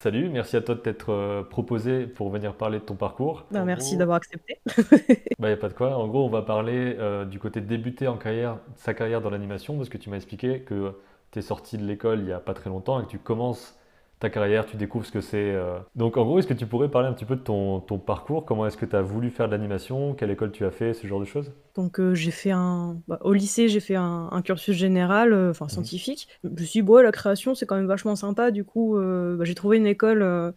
Salut, 0.00 0.28
merci 0.28 0.56
à 0.56 0.60
toi 0.60 0.76
de 0.76 0.80
t'être 0.80 1.10
euh, 1.10 1.42
proposé 1.42 2.06
pour 2.06 2.30
venir 2.30 2.54
parler 2.54 2.78
de 2.78 2.84
ton 2.84 2.94
parcours. 2.94 3.46
Bah, 3.50 3.62
En 3.62 3.64
merci 3.64 3.90
gros, 3.90 3.98
d'avoir 3.98 4.18
accepté. 4.18 4.60
bah, 5.40 5.50
y 5.50 5.52
a 5.52 5.56
pas 5.56 5.68
de 5.68 5.74
quoi. 5.74 5.96
En 5.96 6.06
gros, 6.06 6.24
on 6.24 6.28
va 6.28 6.42
parler 6.42 6.94
euh, 7.00 7.24
du 7.24 7.40
côté 7.40 7.60
de 7.60 7.66
débuter 7.66 8.06
en 8.06 8.16
carrière, 8.16 8.58
sa 8.76 8.94
carrière 8.94 9.20
dans 9.20 9.30
l'animation, 9.30 9.76
parce 9.76 9.88
que 9.88 9.98
tu 9.98 10.08
m'as 10.08 10.16
expliqué 10.16 10.60
que 10.60 10.94
tu 11.32 11.40
es 11.40 11.42
sorti 11.42 11.78
de 11.78 11.84
l'école 11.84 12.20
il 12.20 12.28
y 12.28 12.32
a 12.32 12.38
pas 12.38 12.54
très 12.54 12.70
longtemps 12.70 13.00
et 13.00 13.06
que 13.06 13.10
tu 13.10 13.18
commences 13.18 13.76
ta 14.20 14.30
carrière, 14.30 14.66
tu 14.66 14.76
découvres 14.76 15.06
ce 15.06 15.12
que 15.12 15.20
c'est. 15.20 15.52
euh. 15.52 15.78
Donc, 15.94 16.16
en 16.16 16.24
gros, 16.24 16.38
est-ce 16.38 16.46
que 16.46 16.54
tu 16.54 16.66
pourrais 16.66 16.88
parler 16.88 17.08
un 17.08 17.12
petit 17.12 17.24
peu 17.24 17.36
de 17.36 17.40
ton, 17.40 17.80
ton 17.80 17.98
parcours? 17.98 18.44
Comment 18.44 18.66
est-ce 18.66 18.76
que 18.76 18.86
tu 18.86 18.96
as 18.96 19.02
voulu 19.02 19.30
faire 19.30 19.46
de 19.46 19.52
l'animation? 19.52 20.14
Quelle 20.14 20.30
école 20.30 20.50
tu 20.52 20.64
as 20.64 20.70
fait? 20.70 20.92
Ce 20.94 21.06
genre 21.06 21.20
de 21.20 21.24
choses? 21.24 21.52
Donc 21.76 22.00
euh, 22.00 22.14
j'ai 22.14 22.30
fait 22.32 22.50
un... 22.50 22.96
bah, 23.06 23.18
au 23.22 23.32
lycée, 23.32 23.68
j'ai 23.68 23.80
fait 23.80 23.94
un, 23.94 24.28
un 24.32 24.42
cursus 24.42 24.76
général, 24.76 25.32
euh, 25.32 25.50
enfin 25.50 25.66
Mhm. 25.66 25.70
scientifique. 25.70 26.28
Je 26.42 26.48
me 26.48 26.56
suis 26.56 26.82
dit, 26.82 26.88
ouais, 26.88 27.02
la 27.02 27.12
création, 27.12 27.54
c'est 27.54 27.66
quand 27.66 27.76
même 27.76 27.86
vachement 27.86 28.16
sympa. 28.16 28.50
Du 28.50 28.64
coup, 28.64 28.96
bah, 28.98 29.44
j'ai 29.44 29.54
trouvé 29.54 29.76
une 29.76 29.86
école 29.86 30.54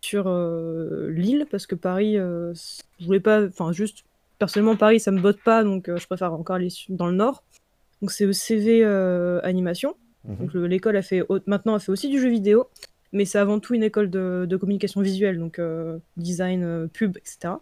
sur 0.00 0.28
Lille, 1.08 1.46
parce 1.50 1.66
que 1.66 1.74
Paris, 1.74 2.14
je 2.16 3.06
voulais 3.06 3.20
pas... 3.20 3.44
Enfin, 3.46 3.72
juste, 3.72 4.04
personnellement, 4.38 4.76
Paris, 4.76 5.00
ça 5.00 5.10
me 5.10 5.20
botte 5.20 5.40
pas, 5.44 5.62
donc 5.64 5.90
je 5.94 6.06
préfère 6.06 6.32
encore 6.32 6.56
aller 6.56 6.68
dans 6.88 7.06
le 7.06 7.14
nord. 7.14 7.42
Donc 8.00 8.10
c'est 8.12 8.24
ECV 8.24 8.84
Animation. 9.42 9.94
Mhm. 10.24 10.36
Donc 10.36 10.52
le- 10.54 10.66
l'école 10.66 10.96
a 10.96 11.02
fait 11.02 11.22
maintenant 11.46 11.74
a 11.74 11.78
fait 11.78 11.92
aussi 11.92 12.08
du 12.08 12.20
jeu 12.20 12.28
vidéo, 12.28 12.68
mais 13.12 13.24
c'est 13.24 13.38
avant 13.38 13.60
tout 13.60 13.74
une 13.74 13.82
école 13.82 14.10
de, 14.10 14.46
de 14.48 14.56
communication 14.56 15.00
visuelle, 15.00 15.38
donc 15.38 15.58
euh, 15.58 15.98
design, 16.16 16.62
euh, 16.64 16.86
pub, 16.88 17.16
etc. 17.16 17.54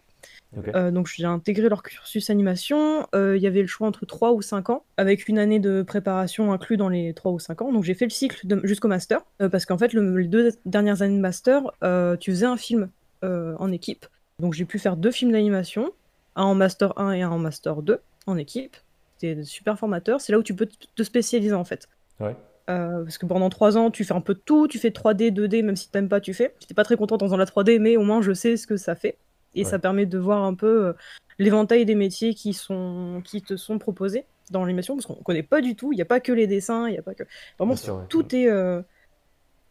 Euh, 0.74 0.90
donc 0.90 1.06
j'ai 1.06 1.24
intégré 1.26 1.68
leur 1.68 1.82
cursus 1.82 2.30
animation. 2.30 3.06
Euh, 3.14 3.36
Il 3.36 3.42
y 3.42 3.46
avait 3.46 3.60
le 3.60 3.66
choix 3.68 3.86
entre 3.86 4.06
3 4.06 4.32
ou 4.32 4.42
5 4.42 4.70
ans, 4.70 4.84
avec 4.96 5.28
une 5.28 5.38
année 5.38 5.60
de 5.60 5.82
préparation 5.82 6.52
inclus 6.52 6.76
dans 6.76 6.88
les 6.88 7.12
3 7.14 7.30
ou 7.32 7.38
5 7.38 7.62
ans. 7.62 7.72
Donc 7.72 7.84
j'ai 7.84 7.94
fait 7.94 8.06
le 8.06 8.10
cycle 8.10 8.44
jusqu'au 8.64 8.88
master, 8.88 9.20
euh, 9.42 9.48
parce 9.48 9.66
qu'en 9.66 9.78
fait 9.78 9.92
le- 9.92 10.16
les 10.16 10.28
deux 10.28 10.50
dernières 10.64 11.02
années 11.02 11.16
de 11.16 11.20
master, 11.20 11.70
tu 12.18 12.30
faisais 12.30 12.46
un 12.46 12.56
film 12.56 12.88
en 13.22 13.72
équipe. 13.72 14.06
Donc 14.40 14.52
j'ai 14.54 14.64
pu 14.64 14.78
faire 14.78 14.96
deux 14.96 15.10
films 15.10 15.32
d'animation, 15.32 15.90
un 16.36 16.44
en 16.44 16.54
master 16.54 16.98
1 16.98 17.12
et 17.12 17.22
un 17.22 17.30
en 17.30 17.38
master 17.38 17.82
2 17.82 17.98
en 18.26 18.36
équipe. 18.36 18.76
C'était 19.18 19.42
super 19.44 19.78
formateur. 19.78 20.20
C'est 20.20 20.32
là 20.32 20.38
où 20.38 20.42
tu 20.42 20.54
peux 20.54 20.66
te 20.66 21.02
spécialiser 21.02 21.54
en 21.54 21.64
fait. 21.64 21.88
Ouais. 22.20 22.36
Euh, 22.68 23.04
parce 23.04 23.18
que 23.18 23.26
pendant 23.26 23.48
3 23.48 23.76
ans, 23.78 23.90
tu 23.90 24.04
fais 24.04 24.14
un 24.14 24.20
peu 24.20 24.34
de 24.34 24.40
tout, 24.44 24.66
tu 24.68 24.78
fais 24.78 24.90
3D, 24.90 25.30
2D, 25.30 25.62
même 25.62 25.76
si 25.76 25.88
t'aimes 25.90 26.08
pas, 26.08 26.20
tu 26.20 26.34
fais. 26.34 26.54
J'étais 26.60 26.74
pas 26.74 26.82
très 26.84 26.96
contente 26.96 27.22
en 27.22 27.26
faisant 27.26 27.36
la 27.36 27.44
3D, 27.46 27.78
mais 27.78 27.96
au 27.96 28.02
moins 28.02 28.22
je 28.22 28.32
sais 28.32 28.56
ce 28.56 28.66
que 28.66 28.76
ça 28.76 28.94
fait. 28.94 29.16
Et 29.54 29.60
Ouais. 29.64 29.70
ça 29.70 29.78
permet 29.78 30.04
de 30.06 30.18
voir 30.18 30.42
un 30.42 30.54
peu 30.54 30.86
euh, 30.88 30.92
l'éventail 31.38 31.84
des 31.86 31.94
métiers 31.94 32.34
qui, 32.34 32.52
sont, 32.52 33.22
qui 33.24 33.40
te 33.42 33.56
sont 33.56 33.78
proposés 33.78 34.24
dans 34.50 34.60
l'animation, 34.64 34.94
parce 34.96 35.06
qu'on 35.06 35.14
connaît 35.14 35.42
pas 35.44 35.60
du 35.60 35.76
tout, 35.76 35.92
il 35.92 35.96
n'y 35.96 36.02
a 36.02 36.06
pas 36.06 36.20
que 36.20 36.32
les 36.32 36.46
dessins, 36.46 36.88
il 36.88 36.94
y 36.94 36.98
a 36.98 37.02
pas 37.02 37.14
que... 37.14 37.22
Vraiment, 37.58 37.74
Bien 37.74 37.82
sûr, 37.82 37.96
ouais. 37.96 38.04
tout 38.08 38.34
est... 38.34 38.48
euh, 38.48 38.82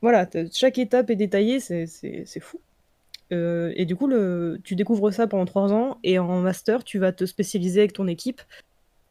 Voilà, 0.02 0.28
chaque 0.54 0.78
étape 0.78 1.10
est 1.10 1.16
détaillée, 1.16 1.60
c'est 1.60 1.88
c'est- 1.88 2.24
c'est 2.26 2.40
fou. 2.40 2.60
Et 3.32 3.86
du 3.86 3.96
coup, 3.98 4.08
le... 4.08 4.60
tu 4.64 4.76
découvres 4.76 5.12
ça 5.14 5.28
pendant 5.28 5.46
3 5.46 5.74
ans, 5.74 5.98
et 6.04 6.18
en 6.20 6.40
master, 6.42 6.84
tu 6.84 7.00
vas 7.00 7.12
te 7.12 7.26
spécialiser 7.26 7.82
avec 7.82 7.94
ton 7.94 8.08
équipe. 8.08 8.42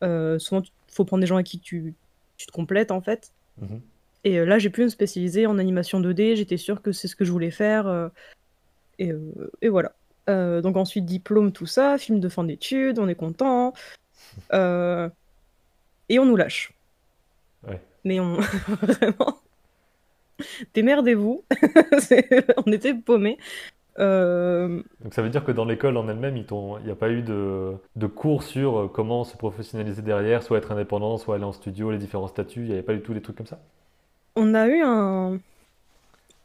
Souvent, 0.02 0.62
il 0.62 0.70
faut 0.88 1.04
prendre 1.04 1.20
des 1.20 1.26
gens 1.26 1.34
avec 1.36 1.46
qui 1.46 1.58
tu, 1.58 1.94
tu 2.36 2.46
te 2.46 2.52
complètes, 2.52 2.90
en 2.90 3.00
fait. 3.00 3.32
Mhm. 3.60 3.80
Et 4.24 4.38
euh, 4.38 4.44
là, 4.44 4.58
j'ai 4.58 4.70
pu 4.70 4.82
me 4.82 4.88
spécialiser 4.88 5.46
en 5.46 5.58
animation 5.58 6.00
2D. 6.00 6.36
J'étais 6.36 6.56
sûre 6.56 6.82
que 6.82 6.92
c'est 6.92 7.08
ce 7.08 7.16
que 7.16 7.24
je 7.24 7.32
voulais 7.32 7.50
faire. 7.50 7.86
euh, 7.86 8.08
et, 8.98 9.12
euh, 9.12 9.50
et 9.60 9.68
voilà. 9.68 9.92
Donc 10.26 10.78
ensuite, 10.78 11.04
diplôme, 11.04 11.52
tout 11.52 11.66
ça, 11.66 11.98
film 11.98 12.18
de 12.18 12.30
fin 12.30 12.44
d'études, 12.44 12.98
on 12.98 13.08
est 13.08 13.14
content. 13.14 13.74
Et 16.08 16.18
on 16.18 16.26
nous 16.26 16.36
lâche. 16.36 16.72
Ouais. 17.66 17.80
Mais 18.04 18.20
on... 18.20 18.34
Vraiment... 18.82 19.40
Démerdez-vous. 20.74 21.44
On 22.66 22.72
était 22.72 22.94
paumés. 22.94 23.38
Euh, 23.98 24.82
Donc 25.02 25.14
ça 25.14 25.22
veut 25.22 25.28
dire 25.30 25.44
que 25.44 25.52
dans 25.52 25.64
l'école 25.64 25.96
en 25.96 26.08
elle-même, 26.08 26.36
il 26.36 26.46
n'y 26.84 26.90
a 26.90 26.96
pas 26.96 27.10
eu 27.10 27.22
de, 27.22 27.74
de 27.96 28.06
cours 28.06 28.42
sur 28.42 28.78
euh, 28.78 28.88
comment 28.88 29.24
se 29.24 29.36
professionnaliser 29.36 30.02
derrière, 30.02 30.42
soit 30.42 30.58
être 30.58 30.72
indépendant, 30.72 31.16
soit 31.18 31.36
aller 31.36 31.44
en 31.44 31.52
studio, 31.52 31.90
les 31.90 31.98
différents 31.98 32.26
statuts, 32.28 32.60
il 32.62 32.66
n'y 32.66 32.72
avait 32.72 32.82
pas 32.82 32.94
du 32.94 33.02
tout 33.02 33.14
des 33.14 33.22
trucs 33.22 33.36
comme 33.36 33.46
ça? 33.46 33.60
on 34.36 34.54
a 34.54 34.66
eu 34.68 34.80
un... 34.82 35.40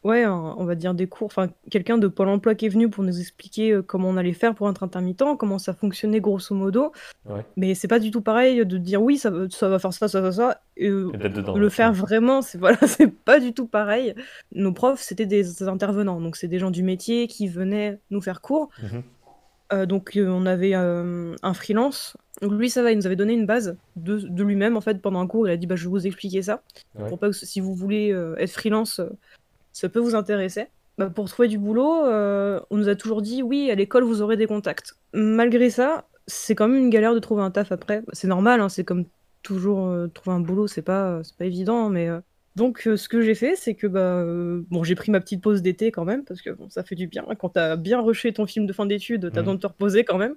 Ouais, 0.02 0.24
un- 0.24 0.54
on 0.56 0.64
va 0.64 0.74
dire 0.76 0.94
des 0.94 1.06
cours, 1.06 1.26
enfin 1.26 1.50
quelqu'un 1.70 1.98
de 1.98 2.08
Pôle 2.08 2.28
emploi 2.28 2.54
qui 2.54 2.64
est 2.64 2.70
venu 2.70 2.88
pour 2.88 3.04
nous 3.04 3.20
expliquer 3.20 3.72
euh, 3.72 3.82
comment 3.82 4.08
on 4.08 4.16
allait 4.16 4.32
faire 4.32 4.54
pour 4.54 4.70
être 4.70 4.82
intermittent, 4.82 5.22
comment 5.38 5.58
ça 5.58 5.74
fonctionnait 5.74 6.20
grosso 6.20 6.54
modo. 6.54 6.92
Ouais. 7.28 7.44
Mais 7.58 7.74
c'est 7.74 7.86
pas 7.88 7.98
du 7.98 8.10
tout 8.10 8.22
pareil 8.22 8.64
de 8.64 8.78
dire 8.78 9.02
oui, 9.02 9.18
ça, 9.18 9.28
va- 9.28 9.50
ça 9.50 9.68
va 9.68 9.78
faire 9.78 9.92
ça, 9.92 10.08
ça, 10.08 10.22
ça, 10.22 10.32
ça. 10.32 10.60
Et, 10.78 10.88
euh, 10.88 11.10
Et 11.12 11.18
d'être 11.18 11.34
dedans, 11.34 11.54
le 11.54 11.64
ouais, 11.64 11.70
faire 11.70 11.92
vraiment, 11.92 12.40
c'est 12.40 12.56
voilà, 12.58 12.78
c'est 12.86 13.12
pas 13.12 13.40
du 13.40 13.52
tout 13.52 13.66
pareil. 13.66 14.14
Nos 14.54 14.72
profs, 14.72 15.02
c'était 15.02 15.26
des 15.26 15.62
intervenants, 15.64 16.18
donc 16.20 16.36
c'est 16.36 16.48
des 16.48 16.58
gens 16.58 16.70
du 16.70 16.82
métier 16.82 17.26
qui 17.26 17.46
venaient 17.48 17.98
nous 18.10 18.22
faire 18.22 18.40
cours. 18.40 18.70
Mhm. 18.82 19.02
Euh, 19.72 19.86
donc 19.86 20.16
euh, 20.16 20.26
on 20.28 20.46
avait 20.46 20.74
euh, 20.74 21.36
un 21.42 21.54
freelance. 21.54 22.16
Donc 22.42 22.52
lui, 22.52 22.70
ça 22.70 22.82
va, 22.82 22.90
il 22.90 22.96
nous 22.96 23.06
avait 23.06 23.16
donné 23.16 23.34
une 23.34 23.46
base 23.46 23.76
de, 23.96 24.16
de 24.18 24.42
lui-même 24.42 24.76
en 24.76 24.80
fait 24.80 25.00
pendant 25.00 25.20
un 25.20 25.26
cours. 25.26 25.46
Il 25.46 25.52
a 25.52 25.56
dit 25.56 25.66
bah 25.66 25.76
je 25.76 25.84
vais 25.84 25.90
vous 25.90 26.06
expliquer 26.06 26.42
ça 26.42 26.62
Ouais. 26.98 27.06
pour 27.08 27.18
pas 27.18 27.28
que 27.28 27.34
si 27.36 27.60
vous 27.60 27.74
voulez 27.74 28.10
euh, 28.12 28.34
être 28.38 28.50
freelance, 28.50 28.98
euh, 28.98 29.10
ça 29.72 29.88
peut 29.88 30.00
vous 30.00 30.14
intéresser. 30.14 30.66
Bah, 30.98 31.08
pour 31.08 31.28
trouver 31.28 31.48
du 31.48 31.58
boulot, 31.58 32.04
euh, 32.04 32.60
on 32.70 32.76
nous 32.76 32.88
a 32.88 32.94
toujours 32.94 33.22
dit 33.22 33.42
oui, 33.42 33.70
à 33.70 33.74
l'école 33.74 34.04
vous 34.04 34.20
aurez 34.22 34.36
des 34.36 34.46
contacts. 34.46 34.94
Malgré 35.14 35.70
ça, 35.70 36.08
c'est 36.26 36.54
quand 36.54 36.68
même 36.68 36.78
une 36.84 36.90
galère 36.90 37.14
de 37.14 37.18
trouver 37.20 37.42
un 37.42 37.50
taf 37.50 37.72
après. 37.72 38.02
C'est 38.12 38.28
normal, 38.28 38.60
hein, 38.60 38.68
c'est 38.68 38.84
comme 38.84 39.04
toujours 39.42 39.86
euh, 39.88 40.08
trouver 40.08 40.36
un 40.36 40.40
boulot, 40.40 40.66
c'est 40.66 40.82
pas, 40.82 41.22
pas 41.38 41.46
évident, 41.46 41.88
mais 41.88 42.08
euh, 42.08 42.20
donc 42.56 42.80
ce 42.96 43.08
que 43.08 43.22
j'ai 43.22 43.34
fait, 43.34 43.54
c'est 43.56 43.74
que 43.74 43.86
bah 43.86 44.22
bon, 44.70 44.82
j'ai 44.84 44.94
pris 44.96 45.10
ma 45.10 45.20
petite 45.20 45.40
pause 45.42 45.62
d'été 45.62 45.90
quand 45.90 46.04
même 46.04 46.24
parce 46.24 46.42
que 46.42 46.50
bon, 46.50 46.68
ça 46.68 46.82
fait 46.82 46.96
du 46.96 47.06
bien. 47.06 47.24
Quand 47.38 47.50
t'as 47.50 47.76
bien 47.76 48.00
rushé 48.02 48.32
ton 48.34 48.44
film 48.44 48.66
de 48.66 48.72
fin 48.72 48.84
d'études, 48.86 49.30
t'as 49.32 49.40
Mhm. 49.40 49.44
besoin 49.44 49.54
de 49.54 49.60
te 49.60 49.66
reposer 49.68 50.04
quand 50.04 50.18
même. 50.18 50.34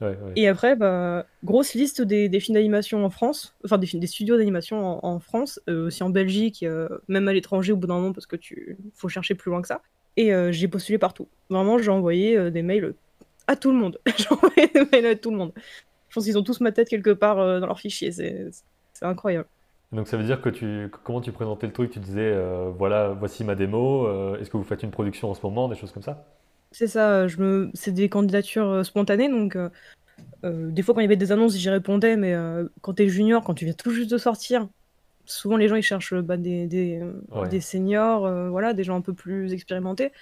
Ouais, 0.00 0.08
ouais. 0.08 0.32
Et 0.36 0.48
après, 0.48 0.76
bah, 0.76 1.26
grosse 1.44 1.74
liste 1.74 2.02
des, 2.02 2.28
des 2.28 2.40
films 2.40 2.56
d'animation 2.56 3.04
en 3.04 3.10
France, 3.10 3.54
enfin 3.64 3.78
des, 3.78 4.06
studios 4.06 4.36
d'animation 4.36 4.84
en, 4.84 5.14
en 5.14 5.18
France, 5.20 5.60
euh, 5.68 5.86
aussi 5.86 6.02
en 6.02 6.10
Belgique, 6.10 6.62
euh, 6.62 6.88
même 7.08 7.28
à 7.28 7.32
l'étranger 7.32 7.72
au 7.72 7.76
bout 7.76 7.86
d'un 7.86 7.94
moment 7.94 8.12
parce 8.12 8.26
que 8.26 8.36
tu 8.36 8.76
faut 8.94 9.08
chercher 9.08 9.34
plus 9.34 9.50
loin 9.50 9.62
que 9.62 9.68
ça. 9.68 9.80
Et 10.16 10.34
euh, 10.34 10.52
j'ai 10.52 10.68
postulé 10.68 10.98
partout. 10.98 11.28
Vraiment, 11.48 11.78
j'ai 11.78 11.90
envoyé 11.90 12.50
des 12.50 12.62
mails 12.62 12.94
à 13.46 13.56
tout 13.56 13.70
le 13.70 13.78
monde. 13.78 13.98
j'ai 14.18 14.28
envoyé 14.30 14.68
des 14.68 14.84
mails 14.92 15.06
à 15.06 15.16
tout 15.16 15.30
le 15.30 15.36
monde. 15.36 15.52
Je 16.08 16.14
pense 16.14 16.24
qu'ils 16.24 16.38
ont 16.38 16.42
tous 16.42 16.60
ma 16.60 16.72
tête 16.72 16.88
quelque 16.88 17.10
part 17.10 17.36
dans 17.36 17.66
leur 17.66 17.80
fichier. 17.80 18.12
C'est 18.12 18.52
incroyable. 19.02 19.48
Donc 19.92 20.08
ça 20.08 20.16
veut 20.16 20.24
dire 20.24 20.42
que 20.42 20.48
tu, 20.48 20.90
comment 21.04 21.20
tu 21.20 21.32
présentais 21.32 21.66
le 21.66 21.72
truc? 21.72 21.90
Tu 21.90 22.00
disais, 22.00 22.34
voilà, 22.76 23.08
voici 23.08 23.44
ma 23.44 23.54
démo, 23.54 24.36
est-ce 24.36 24.50
que 24.50 24.56
vous 24.56 24.64
faites 24.64 24.82
une 24.82 24.90
production 24.90 25.30
en 25.30 25.34
ce 25.34 25.40
moment, 25.42 25.68
des 25.68 25.76
choses 25.76 25.92
comme 25.92 26.02
ça? 26.02 26.26
C'est 26.78 26.88
ça, 26.88 27.10
euh, 27.22 27.28
je 27.28 27.40
me... 27.40 27.70
c'est 27.72 27.92
des 27.92 28.10
candidatures 28.10 28.68
euh, 28.68 28.82
spontanées, 28.82 29.30
donc 29.30 29.56
euh, 29.56 29.70
des 30.44 30.82
fois 30.82 30.94
quand 30.94 31.00
il 31.00 31.04
y 31.04 31.06
avait 31.06 31.16
des 31.16 31.32
annonces, 31.32 31.56
j'y 31.56 31.70
répondais, 31.70 32.16
mais 32.18 32.34
euh, 32.34 32.68
quand 32.82 32.92
t'es 32.92 33.08
junior, 33.08 33.42
quand 33.42 33.54
tu 33.54 33.64
viens 33.64 33.72
tout 33.72 33.90
juste 33.92 34.10
de 34.10 34.18
sortir, 34.18 34.68
souvent 35.24 35.56
les 35.56 35.68
gens 35.68 35.76
ils 35.76 35.82
cherchent 35.82 36.14
bah, 36.14 36.36
des, 36.36 36.66
des, 36.66 37.02
Ouais. 37.34 37.48
des 37.48 37.62
seniors, 37.62 38.26
euh, 38.26 38.50
voilà, 38.50 38.74
des 38.74 38.84
gens 38.84 38.94
un 38.94 39.00
peu 39.00 39.14
plus 39.14 39.52
expérimentés. 39.54 40.12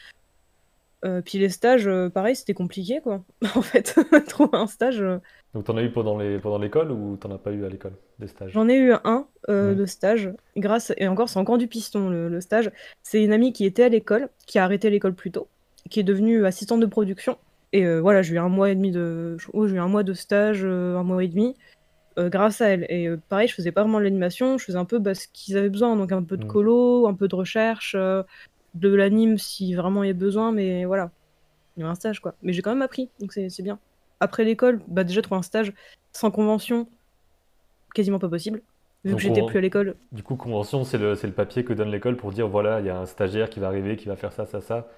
Puis 1.27 1.37
les 1.39 1.51
stages, 1.51 1.91
pareil, 2.15 2.35
c'était 2.35 2.55
compliqué 2.55 3.01
quoi. 3.03 3.25
En 3.57 3.61
fait, 3.61 3.95
trouver 4.29 4.57
un 4.57 4.67
stage, 4.67 5.05
Donc 5.53 5.65
t'en 5.65 5.77
as 5.77 5.83
eu 5.83 5.91
pendant 5.93 6.17
les, 6.17 6.39
pendant 6.39 6.57
l'école 6.59 6.91
ou 6.93 7.17
t'en 7.19 7.31
as 7.33 7.37
pas 7.39 7.53
eu 7.53 7.65
à 7.67 7.69
l'école, 7.69 7.93
des 8.21 8.27
stages? 8.29 8.53
j'en 8.53 8.69
ai 8.71 8.77
eu 8.79 8.93
un 9.05 9.27
Mhm. 9.49 9.75
de 9.75 9.85
stage, 9.85 10.31
grâce, 10.57 10.95
et 10.97 11.07
encore 11.09 11.29
c'est 11.29 11.39
encore 11.39 11.59
du 11.59 11.67
piston 11.69 12.09
le, 12.09 12.29
le 12.31 12.41
stage. 12.41 12.71
C'est 13.03 13.23
une 13.23 13.33
amie 13.35 13.53
qui 13.53 13.67
était 13.67 13.83
à 13.83 13.89
l'école, 13.91 14.31
qui 14.47 14.59
a 14.59 14.65
arrêté 14.65 14.89
l'école 14.89 15.15
plus 15.15 15.31
tôt, 15.31 15.49
qui 15.91 16.01
est 16.01 16.05
devenue 16.05 16.47
assistante 16.47 16.81
de 16.81 16.87
production. 16.87 17.39
Et 17.73 17.85
euh, 17.87 18.01
voilà, 18.01 18.23
j'ai 18.23 18.35
eu 18.35 18.39
un 18.39 18.49
mois 18.49 18.71
et 18.71 18.75
demi 18.75 18.91
de, 18.93 19.37
oh, 19.53 19.67
j'ai 19.67 19.77
eu 19.77 19.79
un 19.81 19.89
mois 19.89 20.03
de 20.05 20.15
stage, 20.15 20.65
euh, 20.65 20.97
un 20.97 21.03
mois 21.05 21.23
et 21.25 21.29
demi. 21.29 21.55
euh, 22.19 22.29
grâce 22.31 22.61
à 22.61 22.69
elle. 22.69 22.87
Et 22.91 23.09
pareil, 23.29 23.49
je 23.49 23.55
faisais 23.55 23.73
pas 23.73 23.83
vraiment 23.83 23.99
de 23.99 24.05
l'animation, 24.05 24.59
je 24.59 24.65
faisais 24.67 24.79
un 24.79 24.85
peu 24.85 24.99
bah, 25.01 25.15
ce 25.15 25.27
qu'ils 25.33 25.57
avaient 25.59 25.71
besoin, 25.71 25.97
donc 25.97 26.13
un 26.13 26.23
peu 26.25 26.37
de 26.37 26.45
Mhm. 26.45 26.51
colo, 26.51 27.07
un 27.09 27.15
peu 27.15 27.29
de 27.29 27.35
recherche, 27.37 27.97
de 28.75 28.89
l'anime 28.95 29.39
si 29.39 29.75
vraiment 29.75 30.05
il 30.05 30.09
y 30.09 30.11
a 30.11 30.15
besoin, 30.15 30.53
mais 30.53 30.85
voilà, 30.85 31.13
il 31.77 31.83
y 31.83 31.85
a 31.85 31.89
un 31.89 31.95
stage 31.97 32.21
quoi. 32.21 32.37
Mais 32.43 32.53
j'ai 32.53 32.63
quand 32.63 32.73
même 32.73 32.83
appris, 32.83 33.11
donc 33.21 33.33
c'est 33.33 33.51
c'est 33.51 33.63
bien. 33.65 33.81
Après 34.21 34.45
l'école, 34.45 34.81
bah 34.89 35.05
déjà 35.05 35.23
trouver 35.23 35.39
un 35.41 35.43
stage 35.43 35.73
sans 36.13 36.31
convention, 36.31 36.89
quasiment 37.95 38.19
pas 38.19 38.29
possible, 38.29 38.63
vu 39.05 39.11
Donc 39.13 39.19
que 39.21 39.25
j'étais 39.25 39.43
plus 39.43 39.59
à 39.59 39.61
l'école. 39.61 39.97
Du 40.13 40.23
coup, 40.23 40.37
convention, 40.37 40.85
c'est 40.85 40.99
le, 40.99 41.15
c'est 41.15 41.27
le 41.27 41.33
papier 41.33 41.65
que 41.65 41.73
donne 41.73 41.91
l'école 41.91 42.17
pour 42.17 42.33
dire, 42.33 42.49
voilà, 42.49 42.81
il 42.81 42.87
y 42.87 42.91
a 42.91 42.99
un 42.99 43.07
stagiaire 43.07 43.51
qui 43.51 43.61
va 43.61 43.69
arriver, 43.69 43.97
qui 43.97 44.07
va 44.07 44.17
faire 44.17 44.33
ça, 44.33 44.47
ça, 44.47 44.61
ça. 44.61 44.89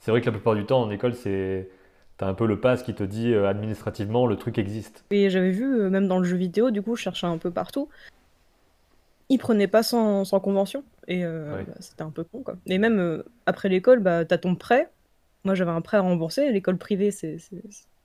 C'est 0.00 0.10
vrai 0.10 0.20
que 0.20 0.26
la 0.26 0.32
plupart 0.32 0.54
du 0.54 0.64
temps, 0.64 0.82
en 0.82 0.90
école, 0.90 1.14
c'est, 1.14 1.68
t'as 2.16 2.28
un 2.28 2.34
peu 2.34 2.46
le 2.46 2.60
pass 2.60 2.82
qui 2.82 2.94
te 2.94 3.02
dit, 3.02 3.32
euh, 3.32 3.48
administrativement, 3.48 4.26
le 4.26 4.36
truc 4.36 4.58
existe. 4.58 5.04
Et 5.10 5.30
j'avais 5.30 5.50
vu, 5.50 5.64
euh, 5.80 5.90
même 5.90 6.06
dans 6.08 6.18
le 6.18 6.24
jeu 6.24 6.36
vidéo, 6.36 6.70
du 6.70 6.82
coup, 6.82 6.96
je 6.96 7.02
cherchais 7.02 7.26
un 7.26 7.38
peu 7.38 7.50
partout, 7.50 7.88
ils 9.28 9.38
prenaient 9.38 9.66
pas 9.66 9.82
sans, 9.82 10.24
sans 10.24 10.38
convention, 10.40 10.84
et 11.08 11.24
euh, 11.24 11.56
Ouais. 11.56 11.64
bah, 11.66 11.74
c'était 11.80 12.02
un 12.02 12.10
peu 12.10 12.22
con 12.24 12.42
quoi. 12.42 12.56
Et 12.66 12.78
même 12.78 13.22
après 13.46 13.68
l'école, 13.68 14.00
bah, 14.00 14.24
t'as 14.24 14.38
ton 14.38 14.54
prêt. 14.54 14.88
Moi 15.44 15.54
j'avais 15.54 15.70
un 15.70 15.80
prêt 15.80 15.96
à 15.96 16.00
rembourser, 16.00 16.50
l'école 16.52 16.76
privée 16.76 17.10
c'est, 17.10 17.36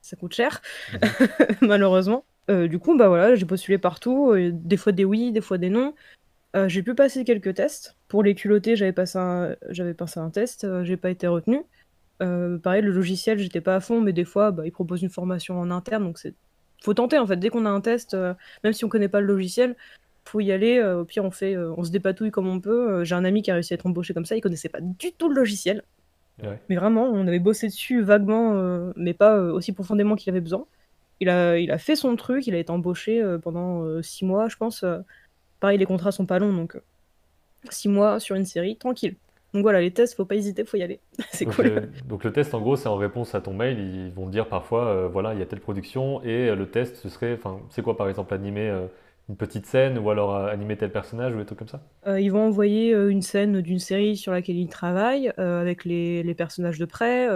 ça 0.02 0.16
coûte 0.16 0.34
cher, 0.34 0.62
Mhm. 0.94 1.00
malheureusement. 1.62 2.26
Du 2.50 2.80
coup, 2.80 2.98
bah 2.98 3.08
voilà, 3.08 3.36
j'ai 3.36 3.46
postulé 3.46 3.78
partout, 3.78 4.34
des 4.36 4.76
fois 4.76 4.92
des 4.92 5.06
oui, 5.06 5.32
des 5.32 5.40
fois 5.40 5.58
des 5.58 5.70
non. 5.70 5.94
J'ai 6.68 6.84
pu 6.84 6.96
passer 6.96 7.24
quelques 7.24 7.54
tests. 7.54 7.96
Pour 8.10 8.24
les 8.24 8.36
culottés, 8.36 8.76
j'avais 8.76 8.92
passé 8.92 9.18
un, 9.20 9.56
j'avais 9.70 9.94
passé 9.94 10.20
un 10.20 10.30
test, 10.32 10.68
j'ai 10.84 10.98
pas 10.98 11.12
été 11.12 11.28
retenu. 11.28 11.62
Euh, 12.22 12.58
pareil, 12.58 12.82
le 12.82 12.92
logiciel, 12.92 13.40
j'étais 13.40 13.62
pas 13.62 13.76
à 13.76 13.80
fond, 13.80 14.02
mais 14.02 14.14
des 14.14 14.26
fois, 14.26 14.52
bah, 14.52 14.66
ils 14.66 14.72
proposent 14.72 15.02
une 15.02 15.10
formation 15.10 15.60
en 15.60 15.72
interne, 15.72 16.04
donc 16.04 16.20
c'est 16.20 16.34
faut 16.84 16.94
tenter 16.96 17.20
en 17.20 17.28
fait. 17.28 17.38
Dès 17.38 17.50
qu'on 17.50 17.66
a 17.68 17.70
un 17.70 17.82
test, 17.82 18.18
même 18.64 18.74
si 18.74 18.86
on 18.86 18.90
connaît 18.90 19.08
pas 19.08 19.22
le 19.22 19.28
logiciel, 19.28 19.76
faut 20.26 20.40
y 20.40 20.52
aller. 20.52 20.82
au 20.84 21.06
pire, 21.06 21.24
on 21.24 21.30
fait, 21.30 21.56
on 21.56 21.84
se 21.84 21.92
dépatouille 21.92 22.32
comme 22.32 22.48
on 22.48 22.60
peut. 22.60 23.04
j'ai 23.04 23.14
un 23.14 23.24
ami 23.24 23.44
qui 23.44 23.52
a 23.52 23.54
réussi 23.54 23.74
à 23.74 23.76
être 23.76 23.86
embauché 23.86 24.16
comme 24.16 24.26
ça, 24.26 24.36
il 24.36 24.42
connaissait 24.42 24.70
pas 24.70 24.82
du 24.82 25.12
tout 25.12 25.30
le 25.30 25.36
logiciel. 25.36 25.84
Mais 26.70 26.76
vraiment, 26.76 27.04
on 27.04 27.28
avait 27.28 27.38
bossé 27.38 27.68
dessus 27.68 28.02
vaguement, 28.02 28.92
mais 28.96 29.14
pas 29.14 29.38
aussi 29.38 29.74
profondément 29.74 30.16
qu'il 30.16 30.32
avait 30.32 30.42
besoin. 30.42 30.66
Il 31.20 31.30
a, 31.30 31.60
il 31.60 31.70
a 31.70 31.78
fait 31.78 31.96
son 31.96 32.16
truc, 32.16 32.48
il 32.48 32.56
a 32.56 32.58
été 32.58 32.72
embauché 32.72 33.24
pendant 33.44 34.02
six 34.02 34.26
mois, 34.26 34.50
je 34.50 34.58
pense. 34.58 34.84
Pareil, 35.62 35.78
les 35.78 35.86
contrats 35.86 36.12
sont 36.12 36.26
pas 36.26 36.40
longs, 36.40 36.52
donc 36.52 36.76
6 37.70 37.88
euh, 37.88 37.92
mois 37.92 38.20
sur 38.20 38.36
une 38.36 38.46
série, 38.46 38.76
tranquille. 38.76 39.16
Donc 39.54 39.64
voilà, 39.64 39.82
les 39.82 39.92
tests, 39.92 40.16
faut 40.16 40.26
pas 40.26 40.36
hésiter, 40.36 40.64
faut 40.66 40.78
y 40.78 40.84
aller. 40.84 41.00
c'est 41.32 41.46
cool. 41.46 41.66
Le, 41.66 41.90
donc 42.08 42.24
le 42.24 42.32
test, 42.32 42.54
en 42.54 42.62
gros, 42.62 42.76
c'est 42.76 42.88
en 42.88 42.96
réponse 42.96 43.36
à 43.36 43.42
ton 43.42 43.54
mail. 43.54 43.80
Ils 43.80 44.12
vont 44.12 44.28
dire 44.28 44.48
parfois, 44.48 44.88
euh, 44.88 45.08
voilà, 45.08 45.34
il 45.34 45.40
y 45.40 45.44
a 45.44 45.46
telle 45.46 45.60
production 45.60 46.24
et 46.24 46.50
euh, 46.50 46.56
le 46.56 46.70
test, 46.70 46.96
ce 46.98 47.10
serait, 47.10 47.34
enfin, 47.34 47.60
c'est 47.70 47.82
quoi 47.82 47.98
par 47.98 48.08
exemple, 48.08 48.34
animer 48.34 48.74
une 49.30 49.36
petite 49.36 49.66
scène 49.66 49.98
ou 49.98 50.10
alors 50.10 50.36
animer 50.36 50.78
tel 50.78 50.92
personnage 50.92 51.34
ou 51.34 51.38
des 51.38 51.46
trucs 51.46 51.60
comme 51.60 51.68
ça? 51.68 51.82
Ils 52.18 52.32
vont 52.32 52.48
envoyer 52.48 52.92
une 52.94 53.22
scène 53.22 53.62
d'une 53.62 53.80
série 53.80 54.18
sur 54.18 54.32
laquelle 54.32 54.58
ils 54.58 54.70
travaillent 54.70 55.32
avec 55.38 55.86
les, 55.86 56.24
les, 56.24 56.34
personnages 56.34 56.80
de 56.80 56.86
près. 56.86 57.28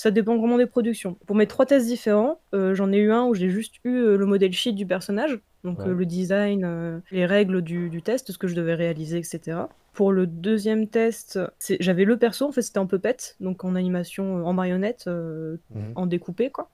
Ça 0.00 0.10
dépend 0.10 0.38
vraiment 0.38 0.56
des 0.56 0.64
productions. 0.64 1.18
Pour 1.26 1.36
mes 1.36 1.46
trois 1.46 1.66
tests 1.66 1.86
différents, 1.86 2.40
euh, 2.54 2.74
j'en 2.74 2.90
ai 2.90 2.96
eu 2.96 3.12
un 3.12 3.26
où 3.26 3.34
j'ai 3.34 3.50
juste 3.50 3.74
eu 3.84 3.90
euh, 3.90 4.16
le 4.16 4.24
modèle 4.24 4.50
sheet 4.54 4.72
du 4.72 4.86
personnage, 4.86 5.38
donc 5.64 5.80
euh, 5.80 5.94
le 5.94 6.06
design, 6.06 7.02
les 7.10 7.26
règles 7.26 7.62
du, 7.62 8.02
test, 8.02 8.32
ce 8.32 8.38
que 8.38 8.48
je 8.48 8.54
devais 8.54 8.74
réaliser, 8.74 9.18
etc. 9.18 9.58
Pour 9.92 10.12
le 10.12 10.26
deuxième 10.26 10.86
test, 10.86 11.38
j'avais 11.80 12.04
le 12.04 12.16
perso, 12.16 12.46
en 12.46 12.52
fait 12.52 12.62
c'était 12.62 12.78
un 12.78 12.86
peu 12.86 12.98
pet, 12.98 13.36
donc 13.40 13.64
en 13.64 13.74
animation, 13.74 14.46
en 14.46 14.52
marionnette, 14.52 15.06
mhm. 15.06 15.92
en 15.94 16.06
découpé 16.06 16.50
quoi. 16.50 16.68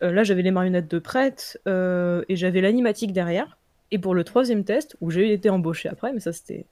là 0.00 0.24
j'avais 0.24 0.42
les 0.42 0.50
marionnettes 0.50 0.90
de 0.90 0.98
prête 0.98 1.60
et 1.66 2.36
j'avais 2.36 2.60
l'animatique 2.60 3.12
derrière. 3.12 3.58
Et 3.90 3.98
pour 3.98 4.14
le 4.14 4.22
troisième 4.24 4.64
test, 4.64 4.96
où 5.00 5.10
j'ai 5.10 5.32
été 5.32 5.48
embauché 5.48 5.88
après, 5.88 6.12
mais 6.12 6.20
ça 6.20 6.32
c'était 6.32 6.66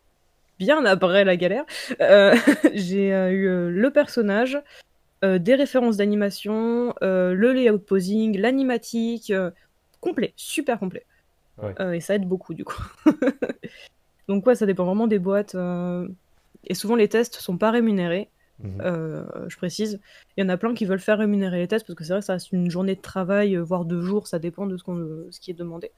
bien 0.59 0.85
après 0.85 1.25
la 1.25 1.37
galère, 1.37 1.65
j'ai 2.75 3.11
eu 3.11 3.71
le 3.71 3.91
personnage, 3.91 4.61
euh, 5.25 5.39
des 5.39 5.55
références 5.55 5.97
d'animation, 5.97 6.95
euh, 7.03 7.33
le 7.33 7.53
layout 7.53 7.79
posing, 7.79 8.39
l'animatique, 8.39 9.31
euh, 9.31 9.51
complet, 10.01 10.35
super 10.37 10.79
complet. 10.79 11.07
Et 11.93 12.00
ça 12.00 12.14
aide 12.14 12.26
beaucoup 12.26 12.55
du 12.55 12.64
coup. 12.64 12.82
Donc 14.29 14.47
ouais, 14.47 14.55
ça 14.55 14.67
dépend 14.67 14.85
vraiment 14.85 15.06
des 15.06 15.19
boîtes. 15.19 15.56
Et 16.64 16.75
souvent 16.75 16.97
les 16.97 17.08
tests 17.08 17.37
sont 17.37 17.58
pas 17.58 17.70
rémunérés. 17.70 18.29
Mhm. 18.58 19.26
je 19.49 19.56
précise. 19.56 20.00
Il 20.37 20.43
y 20.43 20.47
en 20.47 20.49
a 20.49 20.56
plein 20.56 20.75
qui 20.75 20.87
veulent 20.87 20.99
faire 20.99 21.19
rémunérer 21.19 21.58
les 21.58 21.69
tests 21.69 21.87
parce 21.87 21.97
que 21.97 22.05
c'est 22.05 22.12
vrai 22.12 22.20
que 22.20 22.26
ça 22.26 22.35
reste 22.35 22.53
une 22.53 22.70
journée 22.70 22.94
de 22.94 23.00
travail, 23.00 23.56
voire 23.56 23.85
deux 23.85 24.00
jours, 24.00 24.26
ça 24.26 24.38
dépend 24.38 24.67
de 24.67 24.76
ce, 24.76 24.85
ce 25.31 25.41
qui 25.41 25.50
est 25.50 25.55
demandé. 25.55 25.91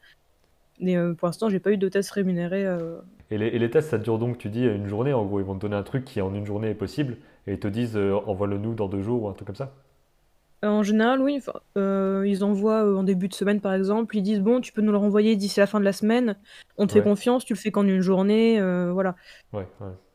Mais 0.80 0.96
pour 1.14 1.26
l'instant, 1.26 1.48
j'ai 1.48 1.60
pas 1.60 1.72
eu 1.72 1.78
de 1.78 1.88
tests 1.88 2.10
rémunérés. 2.10 2.66
Et 3.30 3.38
les, 3.38 3.46
et, 3.46 3.58
les, 3.58 3.70
tests, 3.70 3.90
ça 3.90 3.98
dure 3.98 4.18
donc, 4.18 4.38
tu 4.38 4.48
dis, 4.48 4.64
une 4.64 4.88
journée 4.88 5.12
en 5.12 5.24
gros. 5.24 5.40
Ils 5.40 5.46
vont 5.46 5.54
te 5.54 5.60
donner 5.60 5.76
un 5.76 5.82
truc 5.82 6.04
qui 6.04 6.20
en 6.20 6.34
une 6.34 6.46
journée 6.46 6.70
est 6.70 6.74
possible 6.74 7.16
et 7.48 7.52
ils 7.54 7.58
te 7.58 7.68
disent 7.68 7.96
euh, 7.96 8.14
envoie-le-nous 8.26 8.74
dans 8.74 8.88
deux 8.88 9.02
jours 9.02 9.22
ou 9.24 9.28
un 9.28 9.32
truc 9.32 9.46
comme 9.46 9.56
ça? 9.56 9.64
euh, 9.64 9.87
En 10.62 10.82
général, 10.82 11.20
oui. 11.20 11.40
Euh, 11.76 12.24
ils 12.26 12.42
envoient 12.42 12.96
en 12.96 13.02
début 13.02 13.28
de 13.28 13.34
semaine, 13.34 13.60
par 13.60 13.74
exemple. 13.74 14.16
Ils 14.16 14.22
disent 14.22 14.40
bon, 14.40 14.60
tu 14.60 14.72
peux 14.72 14.82
nous 14.82 14.92
le 14.92 14.98
renvoyer 14.98 15.36
d'ici 15.36 15.60
la 15.60 15.66
fin 15.66 15.78
de 15.80 15.84
la 15.84 15.92
semaine. 15.92 16.36
On 16.76 16.86
te 16.86 16.92
fait 16.92 17.02
confiance, 17.02 17.44
tu 17.44 17.54
le 17.54 17.58
fais 17.58 17.70
qu'en 17.70 17.84
une 17.84 18.00
journée. 18.00 18.60
voilà. 18.92 19.14
Ouais, 19.52 19.66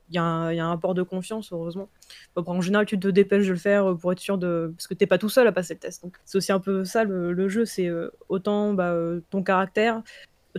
Il 0.10 0.16
y, 0.16 0.18
a 0.18 0.24
un, 0.24 0.68
rapport 0.68 0.94
de 0.94 1.04
confiance, 1.04 1.52
heureusement. 1.54 1.90
en 2.36 2.62
général, 2.62 2.86
tu 2.86 3.00
te 3.00 3.08
dépêches 3.08 3.48
de 3.48 3.54
le 3.54 3.58
faire 3.58 3.96
pour 3.98 4.12
être 4.12 4.20
sûr 4.20 4.38
de. 4.38 4.74
Parce 4.76 4.88
que 4.88 4.94
t'es 4.94 5.08
pas 5.08 5.18
tout 5.18 5.30
seul 5.30 5.48
à 5.48 5.52
passer 5.52 5.76
le 5.76 5.80
test. 5.80 6.06
C'est 6.26 6.38
aussi 6.38 6.52
un 6.52 6.60
peu 6.60 6.84
ça 6.84 7.04
le, 7.04 7.48
jeu. 7.50 7.66
C'est 7.66 7.90
autant 8.28 8.74
bah, 8.74 8.96
ton 9.30 9.44
caractère, 9.44 10.04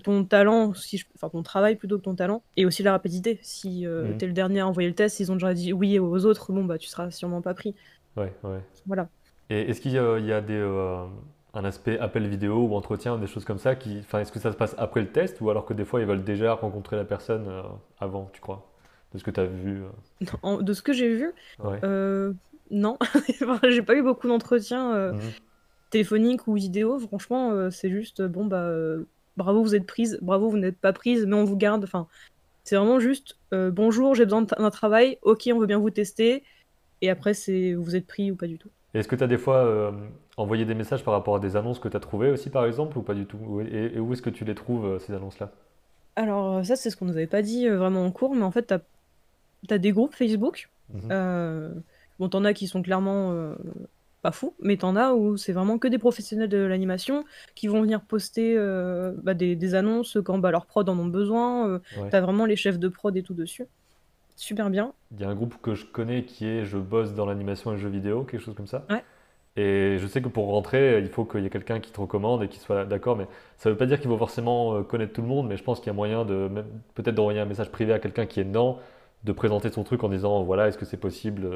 ton 0.00 0.24
talent, 0.24 0.74
si 0.74 1.02
enfin 1.14 1.28
ton 1.28 1.42
travail 1.42 1.76
plutôt 1.76 1.98
que 1.98 2.02
ton 2.02 2.14
talent, 2.14 2.42
et 2.56 2.66
aussi 2.66 2.82
la 2.82 2.92
rapidité. 2.92 3.38
Si 3.42 3.86
euh, 3.86 4.08
mhm. 4.08 4.18
t'es 4.18 4.26
le 4.26 4.32
dernier 4.32 4.60
à 4.60 4.66
envoyer 4.66 4.88
le 4.88 4.94
test, 4.94 5.20
ils 5.20 5.30
ont 5.30 5.34
déjà 5.34 5.54
dit 5.54 5.72
oui 5.72 5.98
aux 5.98 6.24
autres, 6.26 6.52
bon 6.52 6.64
bah 6.64 6.78
tu 6.78 6.88
seras 6.88 7.10
sûrement 7.10 7.42
pas 7.42 7.54
pris. 7.54 7.74
Ouais, 8.16 8.32
ouais. 8.42 8.60
Voilà. 8.86 9.08
Et 9.50 9.70
est-ce 9.70 9.80
qu'il 9.80 9.92
y 9.92 9.98
a, 9.98 10.40
des, 10.40 10.54
euh, 10.54 11.04
un 11.54 11.64
aspect 11.64 11.98
appel 11.98 12.26
vidéo 12.26 12.66
ou 12.66 12.74
entretien, 12.74 13.18
des 13.18 13.26
choses 13.26 13.44
comme 13.44 13.58
ça 13.58 13.74
qui, 13.74 13.98
enfin, 14.00 14.20
est-ce 14.20 14.32
que 14.32 14.40
ça 14.40 14.52
se 14.52 14.56
passe 14.56 14.74
après 14.78 15.00
le 15.00 15.08
test 15.08 15.40
ou 15.40 15.50
alors 15.50 15.66
que 15.66 15.74
des 15.74 15.84
fois 15.84 16.00
ils 16.00 16.06
veulent 16.06 16.24
déjà 16.24 16.54
rencontrer 16.54 16.96
la 16.96 17.04
personne 17.04 17.46
euh, 17.48 17.62
avant, 18.00 18.30
tu 18.32 18.40
crois, 18.40 18.66
de 19.12 19.18
ce 19.18 19.24
que 19.24 19.30
tu 19.30 19.40
as 19.40 19.44
vu 19.44 19.82
De 20.60 20.72
ce 20.72 20.82
que 20.82 20.92
j'ai 20.92 21.14
vu, 21.14 21.32
non, 22.70 22.98
j'ai 23.68 23.82
pas 23.82 23.94
eu 23.94 24.02
beaucoup 24.02 24.26
d'entretiens. 24.26 25.12
Mhm. 25.12 25.20
téléphoniques 25.90 26.46
ou 26.48 26.54
vidéo, 26.54 26.98
franchement, 26.98 27.70
c'est 27.70 27.90
juste 27.90 28.22
bon 28.22 28.46
bah 28.46 28.70
bravo, 29.36 29.62
vous 29.62 29.74
êtes 29.74 29.86
prise, 29.86 30.18
bravo, 30.22 30.48
vous 30.48 30.58
n'êtes 30.58 30.78
pas 30.78 30.92
prise, 30.92 31.26
mais 31.26 31.36
on 31.36 31.44
vous 31.44 31.56
garde. 31.56 31.84
Enfin, 31.84 32.06
c'est 32.64 32.76
vraiment 32.76 33.00
juste 33.00 33.36
euh, 33.52 33.70
bonjour, 33.70 34.14
j'ai 34.14 34.24
besoin 34.24 34.42
d'un 34.42 34.70
travail, 34.70 35.18
ok, 35.22 35.48
on 35.52 35.58
veut 35.58 35.66
bien 35.66 35.78
vous 35.78 35.90
tester. 35.90 36.42
Et 37.00 37.10
après, 37.10 37.34
c'est 37.34 37.74
vous 37.74 37.96
êtes 37.96 38.06
pris 38.06 38.30
ou 38.30 38.36
pas 38.36 38.46
du 38.46 38.58
tout. 38.58 38.70
Est-ce 38.94 39.08
que 39.08 39.16
tu 39.16 39.24
as 39.24 39.26
des 39.26 39.38
fois 39.38 39.56
euh, 39.56 39.92
envoyé 40.36 40.64
des 40.64 40.74
messages 40.74 41.04
par 41.04 41.14
rapport 41.14 41.36
à 41.36 41.40
des 41.40 41.56
annonces 41.56 41.78
que 41.78 41.88
tu 41.88 41.96
as 41.96 42.00
trouvées 42.00 42.30
aussi, 42.30 42.50
par 42.50 42.64
exemple, 42.64 42.96
ou 42.96 43.02
pas 43.02 43.14
du 43.14 43.26
tout 43.26 43.60
Et, 43.60 43.98
où 43.98 44.12
est-ce 44.12 44.22
que 44.22 44.30
tu 44.30 44.44
les 44.44 44.54
trouves, 44.54 44.86
euh, 44.86 44.98
ces 44.98 45.12
annonces-là? 45.12 45.52
Alors, 46.16 46.64
ça, 46.64 46.76
c'est 46.76 46.90
ce 46.90 46.96
qu'on 46.96 47.06
nous 47.06 47.16
avait 47.16 47.26
pas 47.26 47.42
dit 47.42 47.68
vraiment 47.68 48.04
en 48.04 48.12
cours, 48.12 48.34
mais 48.34 48.44
en 48.44 48.52
fait, 48.52 48.72
tu 48.72 49.74
as, 49.74 49.78
des 49.78 49.92
groupes 49.92 50.14
Facebook. 50.14 50.70
Mhm. 50.92 51.82
bon, 52.18 52.28
t'en 52.28 52.44
as 52.44 52.52
qui 52.52 52.68
sont 52.68 52.82
clairement 52.82 53.54
pas 54.24 54.32
fou, 54.32 54.54
mais 54.58 54.78
t'en 54.78 54.96
as 54.96 55.12
où 55.12 55.36
c'est 55.36 55.52
vraiment 55.52 55.78
que 55.78 55.86
des 55.86 55.98
professionnels 55.98 56.48
de 56.48 56.56
l'animation 56.56 57.26
qui 57.54 57.68
vont 57.68 57.82
venir 57.82 58.00
poster 58.00 58.56
euh, 58.56 59.12
bah, 59.22 59.34
des, 59.34 59.74
annonces 59.74 60.16
quand 60.24 60.38
bah, 60.38 60.50
leurs 60.50 60.64
prods 60.64 60.88
en 60.88 60.98
ont 60.98 61.04
besoin. 61.04 61.68
Euh, 61.68 61.78
t'as 62.10 62.22
vraiment 62.22 62.46
les 62.46 62.56
chefs 62.56 62.78
de 62.78 62.88
prod 62.88 63.14
et 63.14 63.22
tout 63.22 63.34
dessus. 63.34 63.66
Super 64.36 64.70
bien. 64.70 64.92
Il 65.12 65.20
y 65.20 65.24
a 65.24 65.28
un 65.28 65.34
groupe 65.34 65.54
que 65.62 65.74
je 65.74 65.84
connais 65.84 66.24
qui 66.24 66.46
est 66.46 66.64
Je 66.64 66.78
bosse 66.78 67.14
dans 67.14 67.26
l'animation 67.26 67.70
et 67.70 67.74
le 67.74 67.80
jeu 67.80 67.88
vidéo, 67.88 68.24
quelque 68.24 68.42
chose 68.42 68.54
comme 68.54 68.66
ça. 68.66 68.84
Et 69.56 69.98
je 70.00 70.06
sais 70.08 70.20
que 70.20 70.28
pour 70.28 70.48
rentrer, 70.48 70.98
il 70.98 71.08
faut 71.08 71.24
qu'il 71.24 71.42
y 71.42 71.46
ait 71.46 71.50
quelqu'un 71.50 71.78
qui 71.78 71.92
te 71.92 72.00
recommande 72.00 72.42
et 72.42 72.48
qui 72.48 72.58
soit 72.58 72.84
d'accord. 72.84 73.16
Mais 73.16 73.28
ça 73.56 73.68
ne 73.68 73.74
veut 73.74 73.78
pas 73.78 73.86
dire 73.86 74.00
qu'il 74.00 74.10
faut 74.10 74.18
forcément 74.18 74.74
euh, 74.74 74.82
connaître 74.82 75.12
tout 75.12 75.22
le 75.22 75.28
monde, 75.28 75.46
mais 75.46 75.56
je 75.56 75.62
pense 75.62 75.78
qu'il 75.78 75.86
y 75.86 75.90
a 75.90 75.92
moyen 75.92 76.24
de 76.24 76.50
peut-être 76.94 77.14
d'envoyer 77.14 77.38
un 77.38 77.44
message 77.44 77.70
privé 77.70 77.92
à 77.92 78.00
quelqu'un 78.00 78.26
qui 78.26 78.40
est 78.40 78.44
dedans, 78.44 78.80
de 79.22 79.32
présenter 79.32 79.70
son 79.70 79.84
truc 79.84 80.02
en 80.02 80.08
disant 80.08 80.42
voilà, 80.42 80.66
est-ce 80.66 80.78
que 80.78 80.84
c'est 80.84 80.96
possible 80.96 81.48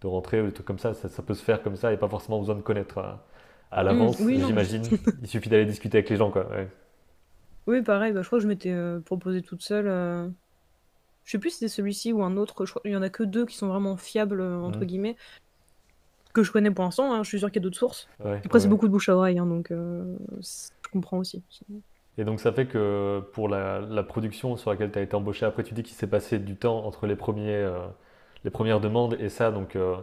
de 0.00 0.06
rentrer 0.06 0.40
ou 0.40 0.46
des 0.46 0.52
trucs 0.52 0.66
comme 0.66 0.78
ça, 0.78 0.94
ça, 0.94 1.22
peut 1.22 1.34
se 1.34 1.42
faire 1.42 1.62
comme 1.62 1.76
ça 1.76 1.92
et 1.92 1.96
pas 1.96 2.08
forcément 2.08 2.38
besoin 2.38 2.54
de 2.54 2.60
connaître 2.60 2.98
à, 2.98 3.82
mm, 3.82 3.86
l'avance, 3.86 4.18
j'imagine. 4.18 4.82
Il 5.22 5.28
suffit 5.28 5.48
d'aller 5.48 5.66
discuter 5.66 5.98
avec 5.98 6.10
les 6.10 6.16
gens, 6.16 6.30
quoi. 6.30 6.48
Oui, 7.66 7.82
pareil, 7.82 8.12
bah, 8.12 8.22
je 8.22 8.26
crois 8.26 8.38
que 8.38 8.44
je 8.44 8.48
m'étais 8.48 8.72
euh, 8.72 9.00
proposé 9.00 9.42
toute 9.42 9.62
seule. 9.62 9.88
Euh... 9.88 10.28
Je 11.26 11.32
sais 11.32 11.38
plus 11.38 11.50
si 11.50 11.58
c'était 11.58 11.68
celui-ci 11.68 12.14
ou 12.14 12.22
un 12.22 12.38
autre. 12.38 12.64
Je 12.64 12.72
qu'il 12.72 12.92
y 12.92 12.96
en 12.96 13.02
a 13.02 13.10
que 13.10 13.22
deux 13.22 13.44
qui 13.44 13.54
sont 13.54 13.68
vraiment 13.68 13.98
fiables, 13.98 14.40
euh, 14.40 14.58
entre 14.60 14.84
guillemets, 14.86 15.16
que 16.32 16.42
je 16.42 16.50
connais 16.50 16.70
pour 16.70 16.84
l'instant. 16.84 17.12
Hein. 17.12 17.22
Je 17.22 17.28
suis 17.28 17.38
sûr 17.38 17.48
qu'il 17.48 17.56
y 17.56 17.62
a 17.62 17.64
d'autres 17.64 17.78
sources. 17.78 18.08
Après, 18.24 18.60
c'est 18.60 18.68
beaucoup 18.68 18.86
de 18.86 18.92
bouche 18.92 19.10
à 19.10 19.16
oreille, 19.16 19.38
hein, 19.38 19.46
donc 19.46 19.70
euh, 19.70 20.16
je 20.40 20.88
comprends 20.90 21.18
aussi. 21.18 21.42
Et 22.16 22.24
donc 22.24 22.40
ça 22.40 22.50
fait 22.50 22.64
que 22.64 23.20
pour 23.34 23.48
la, 23.50 23.80
la 23.80 24.02
production 24.02 24.56
sur 24.56 24.70
laquelle 24.70 24.90
tu 24.90 24.98
as 24.98 25.02
été 25.02 25.14
embauché, 25.14 25.44
après 25.44 25.64
tu 25.64 25.74
dis 25.74 25.82
qu'il 25.82 25.94
s'est 25.94 26.06
passé 26.06 26.38
du 26.38 26.56
temps 26.56 26.86
entre 26.86 27.06
les 27.06 27.16
premiers 27.16 27.70
les 28.46 28.50
premières 28.50 28.80
demandes 28.80 29.16
et 29.20 29.28
ça. 29.28 29.50
Donc, 29.50 29.76
euh, 29.76 29.96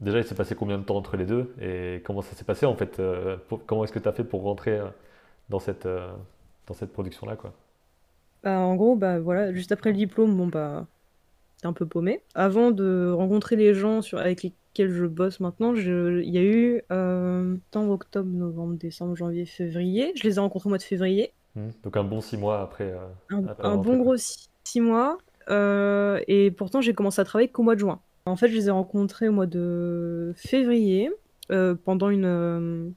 déjà, 0.00 0.18
il 0.18 0.24
s'est 0.24 0.36
passé 0.36 0.54
combien 0.54 0.78
de 0.78 0.84
temps 0.84 0.96
entre 0.96 1.16
les 1.16 1.26
deux 1.26 1.54
et 1.60 2.02
comment 2.06 2.22
ça 2.22 2.34
s'est 2.34 2.44
passé 2.44 2.66
en 2.66 2.76
fait 2.76 3.00
euh, 3.00 3.36
Comment 3.66 3.84
est-ce 3.84 3.92
que 3.92 3.98
tu 3.98 4.08
as 4.08 4.12
fait 4.12 4.24
pour 4.24 4.42
rentrer 4.42 4.78
euh, 4.78 4.86
dans 5.50 5.58
cette, 5.58 5.86
dans 6.66 6.74
cette 6.74 6.92
production-là 6.92 7.36
quoi? 7.36 7.52
Bah, 8.44 8.58
En 8.58 8.76
gros, 8.76 8.94
bah, 8.94 9.18
voilà, 9.18 9.52
juste 9.52 9.72
après 9.72 9.90
le 9.90 9.96
diplôme, 9.96 10.36
bon, 10.36 10.46
bah, 10.46 10.86
un 11.64 11.72
peu 11.72 11.86
paumé. 11.86 12.22
Avant 12.34 12.70
de 12.70 13.10
rencontrer 13.10 13.56
les 13.56 13.74
gens 13.74 14.02
sur, 14.02 14.18
avec 14.18 14.42
lesquels 14.42 14.92
je 14.92 15.06
bosse 15.06 15.40
maintenant, 15.40 15.74
il 15.74 16.30
y 16.30 16.38
a 16.38 16.42
eu 16.42 16.82
euh, 16.92 17.56
octobre, 17.74 18.28
novembre, 18.28 18.74
décembre, 18.74 19.16
janvier, 19.16 19.46
février. 19.46 20.12
Je 20.14 20.22
les 20.24 20.36
ai 20.36 20.40
rencontrés 20.40 20.68
au 20.68 20.70
mois 20.70 20.78
de 20.78 20.82
février. 20.82 21.32
Mmh. 21.56 21.68
donc 21.84 21.96
un 21.96 22.02
bon 22.02 22.20
six 22.20 22.36
mois 22.36 22.60
après. 22.62 22.92
un, 23.30 23.76
bon 23.76 23.98
gros 23.98 24.16
six 24.16 24.80
mois. 24.80 25.18
Euh, 25.50 26.20
et 26.26 26.50
pourtant, 26.50 26.80
j'ai 26.80 26.94
commencé 26.94 27.20
à 27.20 27.24
travailler 27.24 27.48
qu'au 27.48 27.62
mois 27.62 27.74
de 27.74 27.80
juin. 27.80 28.00
En 28.26 28.36
fait, 28.36 28.48
je 28.48 28.54
les 28.54 28.68
ai 28.68 28.70
rencontrés 28.70 29.28
au 29.28 29.32
mois 29.32 29.46
de 29.46 30.32
février, 30.36 31.10
euh, 31.50 31.74
pendant 31.74 32.08
une. 32.08 32.94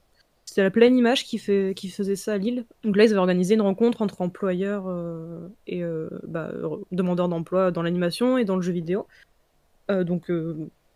Euh, 0.57 0.61
c'était 0.61 0.63
la 0.63 0.71
pleine 0.71 0.97
image 0.97 1.23
qui, 1.23 1.37
faisait 1.37 2.15
ça 2.15 2.33
à 2.33 2.37
Lille. 2.37 2.65
Donc 2.83 2.95
là, 2.97 3.03
ils 3.03 3.11
avaient 3.11 3.19
organisé 3.19 3.53
une 3.55 3.61
rencontre 3.61 4.01
entre 4.01 4.21
employeurs 4.21 4.85
et 5.67 5.83
bah, 6.23 6.51
demandeurs 6.91 7.29
d'emploi 7.29 7.71
dans 7.71 7.81
l'animation 7.81 8.37
et 8.37 8.45
dans 8.45 8.55
le 8.55 8.61
jeu 8.61 8.73
vidéo. 8.73 9.07
donc, 9.89 10.31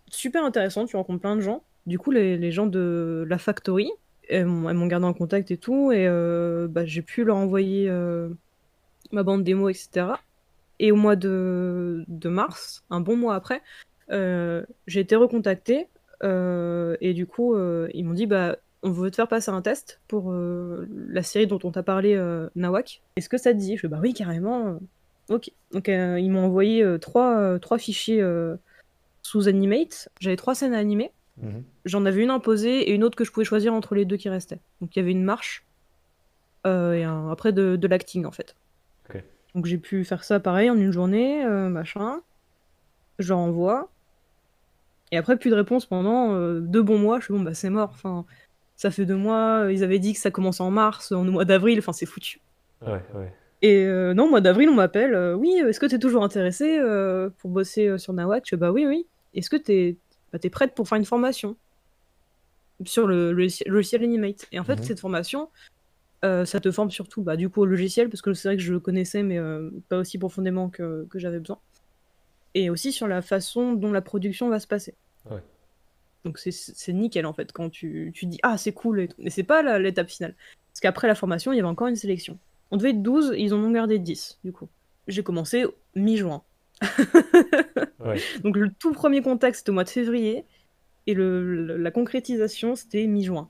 super 0.10 0.44
intéressant, 0.44 0.86
tu 0.86 0.96
rencontres 0.96 1.22
plein 1.22 1.36
de 1.36 1.42
gens. 1.42 1.64
Du 1.86 1.98
coup, 1.98 2.12
les, 2.12 2.52
gens 2.52 2.68
de 2.68 3.26
la 3.28 3.38
Factory, 3.38 3.92
elles 4.30 4.46
m'ont 4.46 4.88
gardé 4.88 5.06
en 5.06 5.14
contact 5.14 5.52
et 5.52 5.58
tout, 5.58 5.92
et 5.92 6.08
bah, 6.70 6.86
j'ai 6.86 7.02
pu 7.02 7.24
leur 7.24 7.38
envoyer 7.38 7.90
ma 9.12 9.24
bande 9.24 9.44
démo, 9.44 9.70
etc. 9.70 10.08
Et 10.80 10.92
au 10.92 10.96
mois 10.96 11.16
de, 11.16 12.04
de 12.08 12.30
mars, 12.30 12.84
un 12.90 13.02
bon 13.02 13.16
mois 13.16 13.36
après, 13.36 13.62
euh, 14.12 14.64
j'ai 14.88 15.00
été 15.00 15.16
recontactée. 15.16 15.88
euh, 16.24 16.98
et 17.02 17.14
du 17.14 17.26
coup, 17.26 17.56
euh, 17.56 17.88
ils 17.94 18.04
m'ont 18.04 18.14
dit 18.14 18.26
bah, 18.26 18.58
on 18.84 18.92
veut 18.92 19.12
te 19.12 19.16
faire 19.16 19.28
passer 19.28 19.52
un 19.52 19.62
test 19.62 20.02
pour 20.08 20.32
euh, 20.32 20.88
la 21.10 21.24
série 21.24 21.48
dont 21.48 21.60
on 21.64 21.72
t'a 21.72 21.84
parlé, 21.84 22.16
euh, 22.16 22.50
Nawak. 22.56 23.02
Est-ce 23.16 23.30
que 23.30 23.38
ça 23.38 23.54
te 23.54 23.58
dit? 23.58 23.76
Je 23.76 23.82
fais 23.82 23.88
bah 23.88 24.00
oui, 24.02 24.14
carrément. 24.14 24.80
Ok. 25.30 25.52
Donc, 25.72 25.88
euh, 25.88 26.20
ils 26.20 26.30
m'ont 26.32 26.46
envoyé 26.46 26.86
trois, 27.00 27.60
trois 27.60 27.78
fichiers 27.78 28.26
sous 29.22 29.48
Animate. 29.48 30.10
J'avais 30.20 30.36
trois 30.36 30.56
scènes 30.56 30.74
à 30.74 30.78
animer. 30.80 31.12
Mhm. 31.38 31.64
J'en 31.86 32.06
avais 32.06 32.22
une 32.24 32.30
imposée 32.32 32.90
et 32.90 32.94
une 32.94 33.04
autre 33.04 33.16
que 33.16 33.24
je 33.24 33.32
pouvais 33.32 33.46
choisir 33.46 33.74
entre 33.74 33.96
les 33.96 34.04
deux 34.06 34.18
qui 34.18 34.30
restaient. 34.30 34.60
Donc 34.82 34.96
il 34.96 35.00
y 35.00 35.02
avait 35.02 35.12
une 35.12 35.24
marche 35.24 35.64
et 36.66 36.70
un- 36.70 37.30
après 37.32 37.54
de, 37.54 37.76
de 37.76 37.88
l'acting 37.88 38.26
en 38.26 38.32
fait. 38.32 38.56
Ok. 39.10 39.24
Donc 39.56 39.66
j'ai 39.66 39.78
pu 39.78 40.04
faire 40.06 40.24
ça 40.24 40.40
pareil 40.40 40.70
en 40.70 40.76
une 40.76 40.92
journée, 40.92 41.46
machin. 41.46 42.22
Je 43.20 43.34
renvoie. 43.34 43.90
Et 45.12 45.18
après 45.18 45.38
plus 45.38 45.50
de 45.50 45.56
réponse 45.56 45.86
pendant 45.86 46.36
deux 46.60 46.82
bons 46.84 47.00
mois. 47.00 47.20
Je 47.20 47.26
suis 47.26 47.34
bon 47.34 47.42
bah 47.42 47.54
c'est 47.54 47.70
mort. 47.70 47.92
Enfin, 47.94 48.26
ça 48.82 48.90
fait 48.90 49.06
deux 49.06 49.16
mois. 49.16 49.68
Ils 49.70 49.84
avaient 49.84 50.00
dit 50.00 50.14
que 50.14 50.20
ça 50.20 50.32
commence 50.32 50.60
en 50.60 50.72
mars, 50.72 51.12
en 51.12 51.24
mois 51.24 51.46
d'avril. 51.46 51.78
Enfin 51.78 51.94
c'est 51.94 52.08
foutu. 52.08 52.40
Ouais, 52.82 53.02
ouais. 53.14 53.32
Et 53.62 53.86
euh, 53.86 54.16
non, 54.16 54.28
mois 54.28 54.42
d'avril, 54.42 54.70
on 54.70 54.74
m'appelle. 54.74 55.14
euh, 55.14 55.36
oui, 55.36 55.54
est-ce 55.68 55.80
que 55.80 55.86
tu 55.86 55.94
es 55.94 56.00
toujours 56.00 56.24
intéressé 56.24 56.80
euh, 56.80 57.30
pour 57.38 57.52
bosser 57.52 57.88
euh, 57.88 58.00
sur 58.00 58.12
fais, 58.50 58.58
bah 58.58 58.72
oui, 58.72 58.88
oui. 58.88 59.06
Est-ce 59.36 59.52
que 59.52 59.56
tu 59.56 59.72
es, 59.72 59.98
prête 60.50 60.74
pour 60.74 60.88
faire 60.88 60.98
une 60.98 61.06
formation? 61.06 61.56
Sur 62.84 63.06
le, 63.06 63.32
le 63.34 63.48
logiciel- 63.68 64.04
Animate 64.04 64.48
Et 64.52 64.60
en 64.60 64.64
fait, 64.64 64.78
Mhm. 64.78 64.84
cette 64.84 65.00
formation, 65.00 65.50
euh, 66.26 66.44
ça 66.46 66.60
te 66.60 66.72
forme 66.72 66.90
surtout 66.90 67.22
bah, 67.22 67.36
du 67.36 67.50
coup 67.50 67.62
au 67.62 67.66
logiciel, 67.68 68.10
parce 68.10 68.24
que 68.24 68.34
c'est 68.34 68.48
vrai 68.48 68.58
que 68.58 68.64
je 68.64 68.74
le 68.74 68.80
connaissais, 68.80 69.22
mais 69.22 69.38
euh, 69.38 69.70
pas 69.90 69.98
aussi 70.00 70.18
profondément 70.18 70.70
que, 70.72 71.06
que 71.12 71.20
j'avais 71.20 71.38
besoin. 71.40 71.60
Et 72.56 72.72
aussi 72.72 72.92
sur 72.92 73.08
la 73.08 73.22
façon 73.22 73.74
dont 73.74 73.92
la 73.92 74.02
production 74.02 74.50
va 74.50 74.60
se 74.60 74.66
passer. 74.68 74.96
Ouais. 75.30 75.44
Donc 76.26 76.38
c'est- 76.40 76.94
nickel 76.94 77.26
en 77.26 77.34
fait 77.34 77.52
quand 77.52 77.70
tu, 77.70 78.12
tu 78.14 78.26
dis 78.28 78.40
ah 78.44 78.58
c'est 78.58 78.74
cool 78.74 79.02
et 79.02 79.08
tout. 79.08 79.16
Mais 79.20 79.30
c'est 79.30 79.44
pas 79.44 79.80
l'étape 79.80 80.10
finale. 80.10 80.36
Parce 80.72 80.80
qu'après 80.82 81.08
la 81.08 81.16
formation, 81.16 81.52
il 81.52 81.58
y 81.58 81.60
avait 81.60 81.68
encore 81.68 81.88
une 81.88 81.96
sélection. 81.96 82.38
On 82.72 82.78
devait 82.78 82.92
être 82.92 83.02
12, 83.02 83.34
ils 83.38 83.54
en 83.54 83.58
ont 83.60 83.72
gardé 83.72 84.00
10 84.00 84.40
du 84.44 84.52
coup. 84.52 84.70
J'ai 85.08 85.24
commencé 85.24 85.66
mi-juin. 85.96 86.42
Ouais. 88.00 88.20
Donc 88.44 88.58
le 88.58 88.72
tout 88.72 88.94
premier 88.94 89.22
contact 89.22 89.56
c'était 89.58 89.70
au 89.70 89.74
mois 89.74 89.84
de 89.84 89.90
février 89.90 90.44
et 91.06 91.14
le, 91.14 91.66
le- 91.66 91.78
la 91.78 91.92
concrétisation 91.92 92.76
c'était 92.76 93.06
mi-juin. 93.06 93.48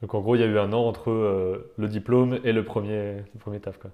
Donc 0.00 0.14
en 0.14 0.20
gros, 0.22 0.34
il 0.36 0.40
y 0.40 0.44
a 0.44 0.46
eu 0.46 0.58
un 0.58 0.72
an 0.72 0.86
entre 0.86 1.10
euh, 1.10 1.72
le 1.76 1.86
diplôme 1.88 2.38
et 2.44 2.52
le 2.52 2.64
premier, 2.64 3.16
le 3.34 3.38
premier 3.40 3.60
taf, 3.60 3.78
quoi. 3.78 3.90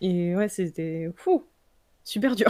Et 0.00 0.34
ouais, 0.36 0.48
c'était 0.48 1.10
fou, 1.16 1.44
super 2.04 2.36
dur. 2.36 2.48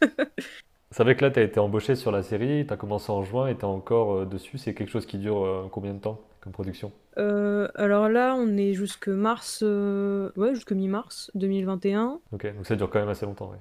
C'est 0.96 1.02
vrai 1.02 1.14
que 1.14 1.26
là, 1.26 1.30
tu 1.30 1.38
as 1.40 1.42
été 1.42 1.60
embauché 1.60 1.94
sur 1.94 2.10
la 2.10 2.22
série, 2.22 2.64
tu 2.66 2.72
as 2.72 2.78
commencé 2.78 3.12
en 3.12 3.22
juin 3.22 3.48
et 3.48 3.54
tu 3.54 3.60
es 3.60 3.64
encore 3.64 4.14
euh, 4.14 4.24
dessus. 4.24 4.56
C'est 4.56 4.72
quelque 4.72 4.88
chose 4.88 5.04
qui 5.04 5.18
dure 5.18 5.44
euh, 5.44 5.68
combien 5.70 5.92
de 5.92 5.98
temps 5.98 6.22
comme 6.40 6.54
production? 6.54 6.90
Euh, 7.18 7.68
alors 7.74 8.08
là, 8.08 8.34
on 8.34 8.56
est 8.56 8.72
jusque 8.72 9.08
mars, 9.08 9.60
euh, 9.62 10.30
ouais, 10.36 10.54
jusque 10.54 10.72
mi-mars 10.72 11.30
2021. 11.34 12.18
Ok, 12.32 12.50
donc 12.56 12.66
ça 12.66 12.76
dure 12.76 12.88
quand 12.88 12.98
même 12.98 13.10
assez 13.10 13.26
longtemps, 13.26 13.50
ouais. 13.50 13.58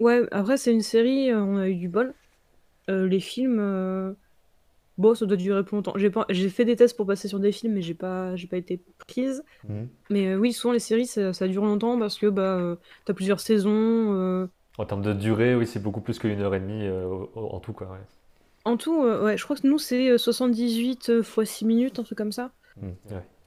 Ouais, 0.00 0.26
après 0.32 0.56
c'est 0.56 0.72
une 0.72 0.82
série, 0.82 1.30
euh, 1.30 1.38
on 1.38 1.56
a 1.56 1.68
eu 1.68 1.76
du 1.76 1.88
bol. 1.88 2.14
Euh, 2.90 3.06
les 3.06 3.20
films, 3.20 3.60
euh, 3.60 4.12
bon, 4.98 5.14
ça 5.14 5.24
doit 5.24 5.36
durer 5.36 5.62
plus 5.62 5.76
longtemps. 5.76 5.92
J'ai 5.94 6.10
pas, 6.10 6.26
j'ai 6.30 6.48
fait 6.48 6.64
des 6.64 6.74
tests 6.74 6.96
pour 6.96 7.06
passer 7.06 7.28
sur 7.28 7.38
des 7.38 7.52
films, 7.52 7.74
mais 7.74 7.82
j'ai 7.82 7.94
pas, 7.94 8.34
j'ai 8.34 8.48
pas 8.48 8.56
été 8.56 8.82
prise. 9.06 9.44
Mhm. 9.68 9.88
Mais 10.10 10.32
euh, 10.32 10.36
oui, 10.36 10.52
souvent 10.52 10.72
les 10.72 10.80
séries, 10.80 11.06
ça, 11.06 11.32
ça 11.32 11.46
dure 11.46 11.64
longtemps 11.64 11.96
parce 11.96 12.18
que 12.18 12.26
bah, 12.26 12.56
euh, 12.58 12.74
t'as 13.04 13.14
plusieurs 13.14 13.38
saisons. 13.38 14.48
En 14.78 14.86
termes 14.86 15.02
de 15.02 15.12
durée, 15.12 15.54
oui, 15.54 15.66
c'est 15.66 15.80
beaucoup 15.82 16.00
plus 16.00 16.18
qu'une 16.18 16.40
heure 16.40 16.54
et 16.54 16.60
demie 16.60 16.86
euh, 16.86 17.06
en 17.34 17.60
tout, 17.60 17.72
quoi, 17.72 17.88
ouais. 17.88 17.98
En 18.64 18.76
tout, 18.76 19.02
euh, 19.02 19.24
ouais, 19.24 19.36
je 19.36 19.44
crois 19.44 19.56
que 19.56 19.66
nous 19.66 19.78
c'est 19.78 20.08
euh, 20.10 20.18
78 20.18 21.10
euh, 21.10 21.22
fois 21.22 21.44
6 21.44 21.64
minutes, 21.64 21.98
un 21.98 22.04
truc 22.04 22.16
comme 22.16 22.32
ça. 22.32 22.52
Ouais. 22.80 22.94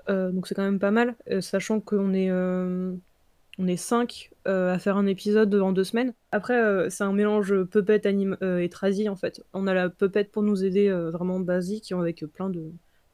Euh, 0.10 0.32
donc 0.32 0.46
c'est 0.48 0.55
quand 0.55 0.63
même 0.63 0.77
pas 0.79 0.91
mal, 0.91 1.15
sachant 1.39 1.79
qu'on 1.79 2.13
est, 2.13 2.29
on 2.32 3.67
est 3.67 3.77
5 3.77 4.29
à 4.46 4.77
faire 4.77 4.98
un 4.98 5.08
épisode 5.08 5.55
en 5.55 5.72
deux 5.72 5.84
semaines. 5.84 6.13
Après, 6.32 6.89
c'est 6.91 7.03
un 7.03 7.13
mélange 7.13 7.63
puppet 7.63 8.05
anime, 8.05 8.38
et 8.41 8.70
tradi 8.70 9.10
en 9.10 9.15
fait. 9.15 9.41
On 9.53 9.65
a 9.67 9.74
la 9.74 9.89
puppet 9.89 10.25
pour 10.25 10.44
nous 10.44 10.63
aider 10.63 10.91
vraiment 10.91 11.39
basique, 11.39 11.91
avec 11.91 12.24
plein 12.25 12.50
de, 12.51 12.72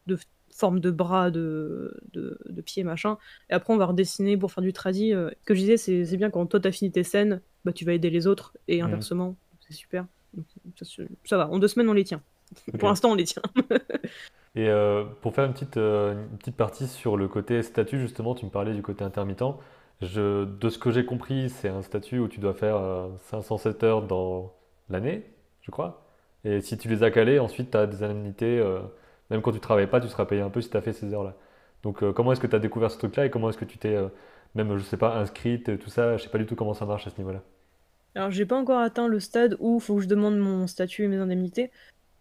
de 0.08 0.18
formes 0.54 0.82
de 0.82 0.92
bras, 0.92 1.32
de, 1.32 1.98
de, 2.12 2.38
de 2.50 2.62
pieds, 2.62 2.84
machin. 2.84 3.18
Et 3.50 3.54
après, 3.54 3.74
on 3.74 3.78
va 3.78 3.86
redessiner 3.86 4.36
pour 4.36 4.52
faire 4.52 4.64
du 4.64 4.74
tradi. 4.74 5.14
euh. 5.14 5.30
Ce 5.42 5.46
que 5.46 5.54
je 5.54 5.60
disais, 5.62 5.78
c'est 5.78 6.04
c'est 6.04 6.18
bien 6.18 6.30
quand 6.30 6.46
toi 6.48 6.60
t'as 6.60 6.72
fini 6.74 6.92
tes 6.92 7.04
scènes, 7.04 7.42
bah, 7.66 7.74
tu 7.74 7.86
vas 7.86 7.94
aider 7.94 8.10
les 8.10 8.28
autres, 8.28 8.56
et 8.68 8.82
Mhm. 8.82 8.88
inversement. 8.88 9.36
C'est 9.68 9.74
super. 9.74 10.06
Donc, 10.34 10.46
ça, 11.26 11.38
va, 11.38 11.50
en 11.50 11.60
deux 11.60 11.68
semaines 11.68 11.90
on 11.90 11.94
les 11.94 12.04
tient. 12.06 12.22
Pour 12.80 12.90
l'instant 12.90 13.12
on 13.12 13.16
les 13.16 13.26
tient. 13.26 13.42
Et 14.56 14.68
euh, 14.70 15.06
pour 15.22 15.34
faire 15.34 15.46
une 15.46 15.54
petite, 15.54 15.78
euh, 15.78 16.14
une 16.30 16.38
petite 16.38 16.58
partie 16.58 16.88
sur 16.88 17.16
le 17.18 17.28
côté 17.28 17.62
statut, 17.64 18.00
justement, 18.00 18.36
tu 18.36 18.46
me 18.46 18.52
parlais 18.52 18.74
du 18.74 18.82
côté 18.82 19.04
intermittent. 19.04 19.44
Je, 20.02 20.46
de 20.46 20.70
ce 20.70 20.78
que 20.78 20.92
j'ai 20.92 21.06
compris, 21.06 21.50
c'est 21.50 21.70
un 21.70 21.82
statut 21.84 22.20
où 22.20 22.28
tu 22.28 22.40
dois 22.40 22.54
faire 22.54 22.76
euh, 22.76 23.10
507 23.20 23.84
heures 23.84 24.02
dans 24.08 24.54
l'année, 24.90 25.24
je 25.62 25.72
crois. 25.72 26.06
Et 26.44 26.60
si 26.62 26.78
tu 26.78 26.90
les 26.90 27.04
as 27.04 27.12
calées, 27.12 27.40
ensuite 27.40 27.72
tu 27.72 27.78
as 27.78 27.88
des 27.88 28.04
indemnités. 28.04 28.60
euh, 28.60 28.82
même 29.30 29.42
quand 29.42 29.52
tu 29.54 29.60
travailles 29.62 29.88
pas, 29.88 30.02
tu 30.02 30.10
seras 30.10 30.26
payé 30.26 30.42
un 30.42 30.50
peu 30.50 30.60
si 30.62 30.70
tu 30.70 30.76
as 30.78 30.82
fait 30.82 30.92
ces 30.94 31.14
heures-là. 31.14 31.36
Donc 31.84 32.04
euh, 32.04 32.12
comment 32.14 32.34
est-ce 32.34 32.42
que 32.42 32.48
tu 32.48 32.56
as 32.56 32.60
découvert 32.60 32.92
ce 32.92 32.98
truc-là 32.98 33.26
et 33.26 33.30
comment 33.30 33.50
est-ce 33.50 33.58
que 33.58 33.66
tu 33.66 33.78
t'es, 33.78 33.96
euh, 33.96 34.10
même, 34.56 34.78
je 34.78 34.84
sais 34.84 34.98
pas, 34.98 35.16
inscrite, 35.18 35.78
tout 35.80 35.90
ça, 35.90 36.18
je 36.18 36.24
sais 36.24 36.30
pas 36.30 36.38
du 36.38 36.46
tout 36.46 36.56
comment 36.56 36.74
ça 36.74 36.86
marche 36.86 37.08
à 37.08 37.10
ce 37.10 37.18
niveau-là. 37.18 37.42
Alors, 38.16 38.32
j'ai 38.32 38.46
pas 38.46 38.58
encore 38.58 38.80
atteint 38.80 39.08
le 39.08 39.20
stade 39.20 39.56
où 39.60 39.78
il 39.78 39.82
faut 39.82 39.96
que 39.96 40.02
je 40.02 40.08
demande 40.08 40.38
mon 40.38 40.68
statut 40.68 41.04
et 41.06 41.08
mes 41.08 41.18
indemnités. 41.18 41.72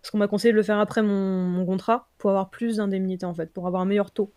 Parce 0.01 0.11
qu'on 0.13 0.19
m'a 0.19 0.29
conseillé 0.29 0.53
de 0.53 0.57
le 0.57 0.63
faire 0.63 0.79
après 0.79 1.03
mon, 1.03 1.43
mon 1.45 1.67
contrat 1.67 2.07
pour 2.19 2.31
avoir 2.31 2.49
plus 2.49 2.77
d'indemnités 2.77 3.27
en 3.27 3.35
fait, 3.35 3.53
pour 3.53 3.67
avoir 3.67 3.83
un 3.83 3.87
meilleur 3.87 4.11
taux. 4.13 4.31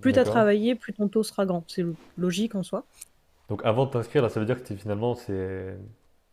Plus 0.00 0.12
t'as 0.12 0.22
travaillé, 0.30 0.74
plus 0.74 0.92
ton 0.94 1.06
taux 1.08 1.22
sera 1.22 1.44
grand. 1.44 1.64
C'est 1.68 1.82
lo- 1.82 1.96
logique 2.16 2.54
en 2.54 2.62
soi. 2.62 2.84
Donc 3.48 3.60
avant 3.64 3.84
de 3.86 3.90
t'inscrire, 3.90 4.22
là, 4.22 4.28
ça 4.30 4.40
veut 4.40 4.46
dire 4.46 4.62
que 4.62 4.74
finalement, 4.74 5.14
c'est, 5.14 5.76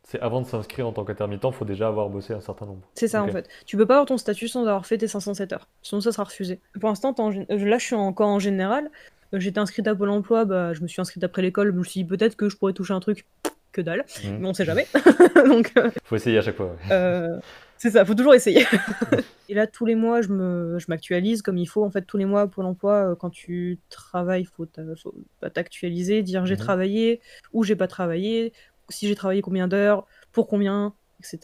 c'est 0.04 0.18
avant 0.20 0.40
de 0.40 0.46
s'inscrire 0.46 0.86
en 0.88 0.92
tant 0.92 1.04
qu'intermittent, 1.04 1.44
il 1.44 1.52
faut 1.52 1.64
déjà 1.66 1.88
avoir 1.88 2.08
bossé 2.08 2.32
un 2.32 2.40
certain 2.40 2.64
nombre. 2.66 2.80
C'est 2.94 3.06
ça 3.08 3.22
en 3.22 3.28
fait. 3.28 3.48
Tu 3.66 3.76
peux 3.76 3.84
pas 3.86 3.94
avoir 3.96 4.06
ton 4.06 4.16
statut 4.16 4.48
sans 4.48 4.60
avoir 4.62 4.86
fait 4.86 4.96
tes 4.98 5.08
507 5.08 5.52
heures. 5.52 5.68
Sinon 5.82 6.00
ça 6.00 6.10
sera 6.12 6.24
refusé. 6.24 6.58
Pour 6.80 6.88
l'instant, 6.88 7.14
euh, 7.18 7.44
là 7.50 7.76
je 7.78 7.84
suis 7.84 7.94
encore 7.96 8.28
en 8.28 8.38
général. 8.38 8.90
Euh, 9.34 9.40
J'étais 9.40 9.58
inscrite 9.58 9.86
à 9.86 9.94
Pôle 9.94 10.10
emploi, 10.10 10.44
bah, 10.44 10.72
je 10.74 10.80
me 10.82 10.88
suis 10.88 11.00
inscrite 11.00 11.22
après 11.24 11.42
l'école. 11.42 11.72
Je 11.72 11.78
me 11.78 11.84
suis 11.84 12.02
dit 12.02 12.04
peut-être 12.04 12.36
que 12.36 12.48
je 12.48 12.56
pourrais 12.56 12.72
toucher 12.72 12.94
un 12.94 13.00
truc. 13.00 13.26
Que 13.72 13.80
dalle. 13.82 14.04
Mhm. 14.24 14.38
Mais 14.40 14.48
on 14.48 14.52
sait 14.54 14.64
jamais. 14.64 14.88
Donc 15.46 15.70
euh, 15.76 15.90
Faut 16.02 16.16
essayer 16.16 16.38
à 16.38 16.42
chaque 16.42 16.56
fois. 16.56 16.66
ouais. 16.66 16.92
Euh, 16.92 17.38
c'est 17.78 17.90
ça, 17.90 18.04
faut 18.04 18.14
toujours 18.16 18.34
essayer. 18.34 18.66
et 19.48 19.54
là, 19.54 19.68
tous 19.68 19.86
les 19.86 19.94
mois, 19.94 20.22
je 20.22 20.28
me, 20.28 20.76
je 20.80 20.86
m'actualise 20.88 21.40
comme 21.40 21.56
il 21.56 21.66
faut. 21.66 21.84
En 21.84 21.90
fait, 21.90 22.02
tous 22.02 22.16
les 22.16 22.24
mois, 22.24 22.48
Pôle 22.48 22.64
emploi, 22.66 23.14
quand 23.20 23.30
tu 23.30 23.78
travailles, 23.88 24.44
faut 24.44 24.66
t'a- 24.66 24.82
faut 25.00 25.14
t'actualiser, 25.54 26.22
dire 26.22 26.46
j'ai 26.46 26.54
Mhm. 26.56 26.60
travaillé, 26.60 27.20
ou 27.52 27.62
j'ai 27.64 27.76
pas 27.76 27.86
travaillé, 27.86 28.52
si 28.88 29.06
j'ai 29.06 29.14
travaillé 29.14 29.40
combien 29.40 29.68
d'heures, 29.68 30.04
pour 30.32 30.48
combien, 30.48 30.92
etc. 31.20 31.38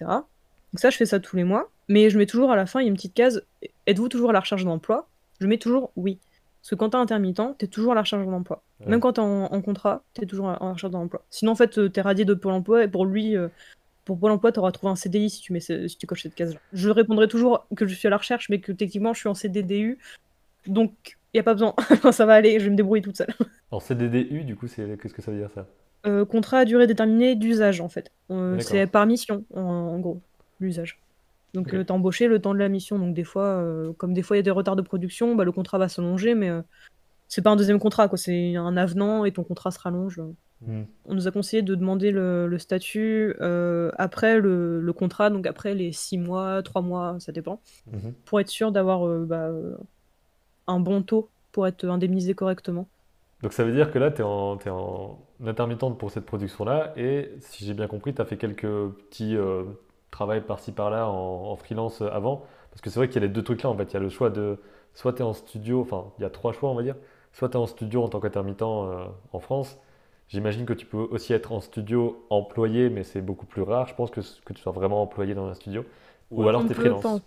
Donc 0.72 0.80
ça, 0.80 0.90
je 0.90 0.96
fais 0.96 1.06
ça 1.06 1.20
tous 1.20 1.36
les 1.36 1.44
mois. 1.44 1.70
Mais 1.88 2.10
je 2.10 2.18
mets 2.18 2.26
toujours 2.26 2.50
à 2.50 2.56
la 2.56 2.66
fin, 2.66 2.80
il 2.80 2.84
y 2.84 2.86
a 2.86 2.90
une 2.90 2.96
petite 2.96 3.14
case, 3.14 3.44
êtes-vous 3.86 4.08
toujours 4.08 4.30
à 4.30 4.32
la 4.32 4.40
recherche 4.40 4.64
d'emploi? 4.64 5.08
Je 5.40 5.46
mets 5.46 5.58
toujours 5.58 5.92
oui. 5.94 6.18
Parce 6.66 6.70
que 6.70 6.74
quand 6.74 6.90
t'es 6.90 6.96
intermittent, 6.96 7.56
t'es 7.58 7.68
toujours 7.68 7.92
à 7.92 7.94
la 7.94 8.00
recherche 8.00 8.26
d'emploi. 8.26 8.60
Ouais. 8.80 8.86
Même 8.88 8.98
quand 8.98 9.12
t'es 9.12 9.20
en, 9.20 9.44
en 9.44 9.62
contrat, 9.62 10.02
t'es 10.14 10.26
toujours 10.26 10.48
à- 10.48 10.60
en 10.60 10.72
recherche 10.72 10.90
d'emploi. 10.90 11.22
Sinon, 11.30 11.52
en 11.52 11.54
fait, 11.54 11.78
euh, 11.78 11.88
t'es 11.88 12.00
radié 12.00 12.24
de 12.24 12.34
Pôle 12.34 12.54
emploi 12.54 12.82
et 12.82 12.88
pour 12.88 13.06
lui, 13.06 13.36
euh, 13.36 13.46
pour 14.04 14.18
Pôle 14.18 14.32
emploi, 14.32 14.50
t'auras 14.50 14.72
trouvé 14.72 14.90
un 14.90 14.96
CDI 14.96 15.30
si 15.30 15.40
tu, 15.42 15.52
mets 15.52 15.60
si 15.60 15.96
tu 15.96 16.08
coches 16.08 16.24
cette 16.24 16.34
case-là. 16.34 16.58
Je 16.72 16.90
répondrai 16.90 17.28
toujours 17.28 17.68
que 17.76 17.86
je 17.86 17.94
suis 17.94 18.08
à 18.08 18.10
la 18.10 18.16
recherche, 18.16 18.48
mais 18.48 18.58
que 18.58 18.72
techniquement, 18.72 19.14
je 19.14 19.20
suis 19.20 19.28
en 19.28 19.34
CDDU. 19.34 19.98
Donc, 20.66 21.16
il 21.34 21.38
a 21.38 21.44
pas 21.44 21.54
besoin. 21.54 21.72
ça 22.10 22.26
va 22.26 22.34
aller, 22.34 22.58
je 22.58 22.64
vais 22.64 22.70
me 22.72 22.76
débrouiller 22.76 23.02
toute 23.02 23.16
seule. 23.16 23.32
En 23.70 23.78
CDDU, 23.78 24.42
du 24.42 24.56
coup, 24.56 24.66
c'est, 24.66 25.00
qu'est-ce 25.00 25.14
que 25.14 25.22
ça 25.22 25.30
veut 25.30 25.38
dire 25.38 25.50
ça? 25.54 25.68
Euh, 26.06 26.24
contrat 26.24 26.58
à 26.58 26.64
durée 26.64 26.88
déterminée 26.88 27.36
d'usage, 27.36 27.80
en 27.80 27.88
fait. 27.88 28.10
Euh, 28.32 28.58
c'est 28.58 28.88
par 28.88 29.06
mission, 29.06 29.44
en, 29.54 29.60
en 29.60 29.98
gros, 30.00 30.20
l'usage. 30.58 30.98
Donc, 31.54 31.68
Ok. 31.68 31.74
euh, 31.74 31.84
t'es 31.84 31.90
embauché 31.92 32.28
le 32.28 32.38
temps 32.40 32.52
de 32.54 32.58
la 32.58 32.68
mission. 32.68 32.98
Donc, 32.98 33.14
des 33.14 33.24
fois, 33.24 33.44
euh, 33.44 33.92
comme 33.94 34.12
des 34.14 34.22
fois, 34.22 34.36
il 34.36 34.38
y 34.38 34.40
a 34.40 34.42
des 34.42 34.50
retards 34.50 34.76
de 34.76 34.82
production, 34.82 35.34
bah, 35.34 35.44
le 35.44 35.52
contrat 35.52 35.78
va 35.78 35.88
s'allonger, 35.88 36.34
mais 36.34 36.50
euh, 36.50 36.60
c'est 37.28 37.42
pas 37.42 37.50
un 37.50 37.56
deuxième 37.56 37.78
contrat, 37.78 38.08
quoi. 38.08 38.18
C'est 38.18 38.56
un 38.56 38.76
avenant 38.76 39.24
et 39.24 39.32
ton 39.32 39.42
contrat 39.44 39.70
se 39.70 39.78
rallonge. 39.78 40.20
Hmm. 40.66 40.84
On 41.04 41.14
nous 41.14 41.28
a 41.28 41.30
conseillé 41.30 41.62
de 41.62 41.74
demander 41.74 42.10
le, 42.10 42.46
le 42.46 42.58
statut 42.58 43.34
euh, 43.40 43.90
après 43.98 44.40
le, 44.40 44.80
le 44.80 44.92
contrat, 44.94 45.28
donc 45.28 45.46
après 45.46 45.74
les 45.74 45.92
six 45.92 46.16
mois, 46.16 46.62
trois 46.62 46.80
mois, 46.82 47.16
ça 47.20 47.30
dépend, 47.32 47.60
Mhm. 47.92 48.14
pour 48.24 48.40
être 48.40 48.48
sûr 48.48 48.72
d'avoir 48.72 49.06
euh, 49.06 49.26
bah, 49.26 49.50
un 50.66 50.80
bon 50.80 51.02
taux 51.02 51.28
pour 51.52 51.66
être 51.66 51.84
indemnisé 51.86 52.34
correctement. 52.34 52.88
Donc 53.42 53.52
ça 53.52 53.64
veut 53.64 53.72
dire 53.72 53.90
que 53.90 53.98
là, 53.98 54.10
tu 54.10 54.22
es 54.22 54.24
en, 54.24 55.18
intermittente 55.44 55.98
pour 55.98 56.10
cette 56.10 56.24
production-là, 56.24 56.94
et 56.96 57.32
si 57.40 57.66
j'ai 57.66 57.74
bien 57.74 57.86
compris, 57.86 58.14
tu 58.14 58.22
as 58.22 58.24
fait 58.24 58.38
quelques 58.38 58.62
petits 58.62 59.36
euh, 59.36 59.64
travails 60.10 60.40
par-ci 60.40 60.72
par-là 60.72 61.08
en, 61.08 61.50
en 61.50 61.56
freelance 61.56 62.02
euh, 62.02 62.08
avant, 62.10 62.44
parce 62.70 62.80
que 62.80 62.90
c'est 62.90 62.98
vrai 62.98 63.08
qu'il 63.08 63.16
y 63.16 63.24
a 63.24 63.26
les 63.26 63.32
deux 63.32 63.42
trucs-là, 63.42 63.70
en 63.70 63.76
fait, 63.76 63.92
il 63.92 63.94
y 63.94 63.96
a 63.96 64.00
le 64.00 64.08
choix 64.08 64.30
de, 64.30 64.58
soit 64.94 65.12
tu 65.12 65.20
es 65.20 65.24
en 65.24 65.32
studio, 65.32 65.80
enfin, 65.80 66.12
il 66.18 66.22
y 66.22 66.24
a 66.24 66.30
trois 66.30 66.52
choix, 66.52 66.70
on 66.70 66.74
va 66.74 66.82
dire, 66.82 66.96
soit 67.32 67.48
tu 67.48 67.54
es 67.54 67.60
en 67.60 67.66
studio 67.66 68.02
en 68.02 68.08
tant 68.08 68.20
qu'intermittent 68.20 68.62
euh, 68.62 69.06
en 69.32 69.40
France, 69.40 69.78
j'imagine 70.28 70.66
que 70.66 70.72
tu 70.72 70.86
peux 70.86 70.98
aussi 71.10 71.32
être 71.32 71.52
en 71.52 71.60
studio 71.60 72.24
employé, 72.30 72.90
mais 72.90 73.04
c'est 73.04 73.22
beaucoup 73.22 73.46
plus 73.46 73.62
rare, 73.62 73.86
je 73.86 73.94
pense, 73.94 74.10
que, 74.10 74.20
que 74.44 74.52
tu 74.52 74.60
sois 74.60 74.72
vraiment 74.72 75.02
employé 75.02 75.34
dans 75.34 75.46
un 75.46 75.54
studio. 75.54 75.84
Ou 76.30 76.48
alors 76.48 76.64
tu 76.64 76.72
es 76.72 76.74
freelance. 76.74 77.22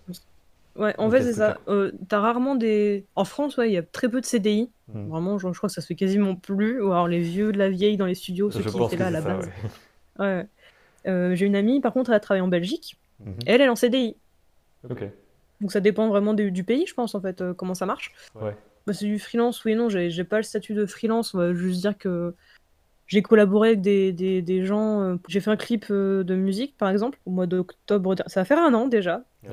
Ouais, 0.75 0.95
en 0.98 1.09
fait, 1.09 1.24
c'est 1.24 1.33
ça. 1.33 1.57
Euh, 1.67 1.91
t'as 2.07 2.19
rarement 2.19 2.55
des. 2.55 3.05
En 3.15 3.25
France, 3.25 3.57
ouais, 3.57 3.69
il 3.69 3.74
y 3.74 3.77
a 3.77 3.83
très 3.83 4.07
peu 4.07 4.21
de 4.21 4.25
CDI. 4.25 4.69
Hmm. 4.88 5.09
Vraiment, 5.09 5.38
je, 5.38 5.48
crois 5.50 5.67
que 5.67 5.74
ça 5.74 5.81
se 5.81 5.88
fait 5.88 5.95
quasiment 5.95 6.36
plus. 6.36 6.81
Ou 6.81 6.91
alors 6.91 7.07
les 7.07 7.19
vieux 7.19 7.51
de 7.51 7.57
la 7.57 7.69
vieille 7.69 7.98
dans 7.98 8.05
les 8.05 8.15
studios, 8.15 8.50
ceux 8.50 8.62
qui 8.62 8.83
étaient 8.83 8.95
là 8.95 9.07
à 9.07 9.12
la 9.12 9.21
base. 9.21 9.50
ouais. 10.19 10.48
Euh, 11.08 11.36
j'ai 11.36 11.46
une 11.46 11.56
amie, 11.56 11.82
par 11.82 11.94
contre, 11.94 12.10
elle 12.10 12.15
a 12.15 12.20
travaillé 12.20 12.44
en 12.44 12.48
Belgique. 12.48 12.98
Mhm. 13.20 13.36
Elle, 13.46 13.62
elle 13.62 13.68
est 13.68 13.70
en 13.70 13.75
CDI. 13.75 14.15
Ok. 14.89 15.03
Donc 15.62 15.72
ça 15.72 15.79
dépend 15.82 16.08
vraiment 16.08 16.34
du, 16.34 16.63
pays, 16.63 16.86
je 16.88 16.94
pense, 16.94 17.15
en 17.15 17.22
fait, 17.22 17.41
euh, 17.41 17.53
comment 17.53 17.74
ça 17.74 17.86
marche. 17.86 18.13
Ouais. 18.36 18.56
Bah, 18.88 18.94
c'est 18.94 19.06
du 19.06 19.20
freelance, 19.20 19.63
oui 19.65 19.74
et 19.74 19.75
non. 19.75 19.89
J'ai 19.89 20.24
pas 20.24 20.38
le 20.38 20.44
statut 20.44 20.74
de 20.74 20.86
freelance. 20.86 21.34
On 21.34 21.38
va 21.38 21.53
juste 21.53 21.82
dire 21.82 21.98
que 21.98 22.34
j'ai 23.08 23.22
collaboré 23.22 23.70
avec 23.70 23.82
des, 23.82 24.13
des, 24.13 24.41
des 24.41 24.65
gens. 24.65 25.01
Euh, 25.01 25.15
j'ai 25.27 25.41
fait 25.41 25.51
un 25.51 25.58
clip 25.58 25.88
euh, 25.91 26.24
de 26.24 26.36
musique, 26.36 26.77
par 26.77 26.89
exemple, 26.89 27.20
au 27.25 27.32
mois 27.32 27.46
d'octobre. 27.46 28.15
Ça 28.27 28.41
va 28.41 28.46
faire 28.46 28.60
un 28.60 28.74
an 28.74 28.88
déjà. 28.88 29.24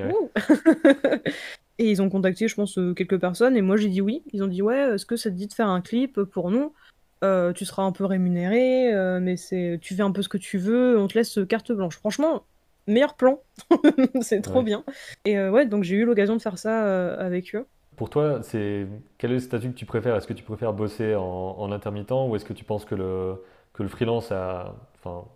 et 1.79 1.91
ils 1.91 2.01
ont 2.01 2.09
contacté, 2.09 2.47
je 2.47 2.55
pense, 2.55 2.79
quelques 2.95 3.19
personnes. 3.19 3.57
Et 3.57 3.61
moi, 3.61 3.75
j'ai 3.75 3.89
dit 3.89 4.01
oui. 4.01 4.23
Ils 4.31 4.43
ont 4.43 4.47
dit 4.47 4.61
ouais, 4.61 4.95
est-ce 4.95 5.05
que 5.05 5.17
ça 5.17 5.29
te 5.29 5.35
dit 5.35 5.47
de 5.47 5.53
faire 5.53 5.67
un 5.67 5.81
clip 5.81 6.21
pour 6.21 6.51
nous? 6.51 6.73
Tu 7.21 7.65
seras 7.65 7.83
un 7.83 7.91
peu 7.91 8.05
rémunéré, 8.05 8.91
mais 9.19 9.37
c'est, 9.37 9.79
tu 9.81 9.95
fais 9.95 10.03
un 10.03 10.11
peu 10.11 10.21
ce 10.21 10.29
que 10.29 10.37
tu 10.37 10.57
veux. 10.57 10.99
On 10.99 11.07
te 11.07 11.17
laisse 11.17 11.39
carte 11.49 11.71
blanche. 11.71 11.97
Franchement, 11.97 12.43
meilleur 12.87 13.15
plan. 13.15 13.41
c'est 14.21 14.41
trop 14.41 14.61
bien. 14.61 14.83
Et 15.25 15.39
ouais, 15.39 15.65
donc 15.65 15.83
j'ai 15.83 15.95
eu 15.95 16.05
l'occasion 16.05 16.35
de 16.35 16.41
faire 16.41 16.57
ça 16.57 17.13
avec 17.15 17.55
eux. 17.55 17.65
Pour 17.97 18.11
toi, 18.11 18.43
c'est 18.43 18.87
quel 19.17 19.31
est 19.31 19.35
le 19.35 19.39
statut 19.39 19.69
que 19.71 19.75
tu 19.75 19.87
préfères? 19.87 20.15
Est-ce 20.15 20.27
que 20.27 20.33
tu 20.33 20.43
préfères 20.43 20.71
bosser 20.71 21.15
en, 21.15 21.71
intermittent 21.71 22.11
ou 22.11 22.35
est-ce 22.35 22.45
que 22.45 22.53
tu 22.53 22.63
penses 22.63 22.85
que 22.85 22.93
le, 22.93 23.41
que 23.73 23.81
le 23.81 23.89
freelance 23.89 24.31
a. 24.31 24.75
Enfin, 24.99 25.27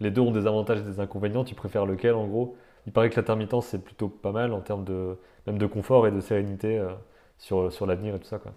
les 0.00 0.10
deux 0.10 0.20
ont 0.20 0.30
des 0.30 0.46
avantages 0.46 0.80
et 0.80 0.82
des 0.82 1.00
inconvénients? 1.00 1.44
Tu 1.44 1.54
préfères 1.54 1.86
lequel 1.86 2.14
en 2.14 2.26
gros? 2.26 2.56
Il 2.86 2.92
paraît 2.92 3.08
que 3.08 3.16
l'intermittence 3.16 3.68
c'est 3.68 3.82
plutôt 3.82 4.08
pas 4.08 4.32
mal 4.32 4.52
en 4.52 4.60
termes 4.60 4.84
de 4.84 5.16
même 5.46 5.56
de 5.56 5.66
confort 5.66 6.06
et 6.06 6.12
de 6.12 6.20
sérénité 6.20 6.78
euh, 6.78 6.90
sur, 7.38 7.72
sur 7.72 7.86
l'avenir 7.86 8.14
et 8.14 8.18
tout 8.18 8.26
ça. 8.26 8.38
Quoi. 8.38 8.52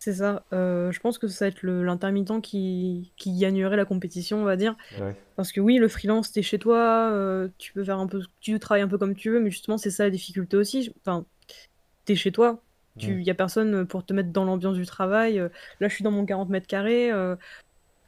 C'est 0.00 0.14
ça. 0.14 0.44
Euh, 0.54 0.90
je 0.92 0.98
pense 0.98 1.18
que 1.18 1.28
ça 1.28 1.44
va 1.44 1.48
être 1.50 1.62
l'intermittent 1.62 2.40
qui, 2.40 3.12
qui 3.18 3.36
gagnerait 3.36 3.76
la 3.76 3.84
compétition, 3.84 4.40
on 4.40 4.44
va 4.44 4.56
dire. 4.56 4.74
Parce 5.36 5.52
que 5.52 5.60
oui, 5.60 5.76
le 5.76 5.88
freelance, 5.88 6.32
t'es 6.32 6.40
chez 6.40 6.58
toi, 6.58 7.10
euh, 7.12 7.48
tu 7.58 7.74
peux 7.74 7.84
faire 7.84 7.98
un 7.98 8.06
peu, 8.06 8.22
tu 8.40 8.58
travailles 8.58 8.80
un 8.80 8.88
peu 8.88 8.96
comme 8.96 9.14
tu 9.14 9.30
veux, 9.30 9.40
mais 9.40 9.50
justement, 9.50 9.76
c'est 9.76 9.90
ça 9.90 10.04
la 10.04 10.10
difficulté 10.10 10.56
aussi. 10.56 10.90
Enfin, 11.02 11.26
t'es 12.06 12.16
chez 12.16 12.32
toi, 12.32 12.62
il 12.96 13.18
n'y 13.18 13.30
a 13.30 13.34
personne 13.34 13.86
pour 13.86 14.06
te 14.06 14.14
mettre 14.14 14.30
dans 14.30 14.44
l'ambiance 14.44 14.74
du 14.74 14.86
travail. 14.86 15.38
Euh, 15.38 15.50
là, 15.80 15.88
je 15.88 15.94
suis 15.94 16.02
dans 16.02 16.10
mon 16.10 16.24
40 16.24 16.48
mètres 16.48 16.66
carrés. 16.66 17.12
Euh, 17.12 17.36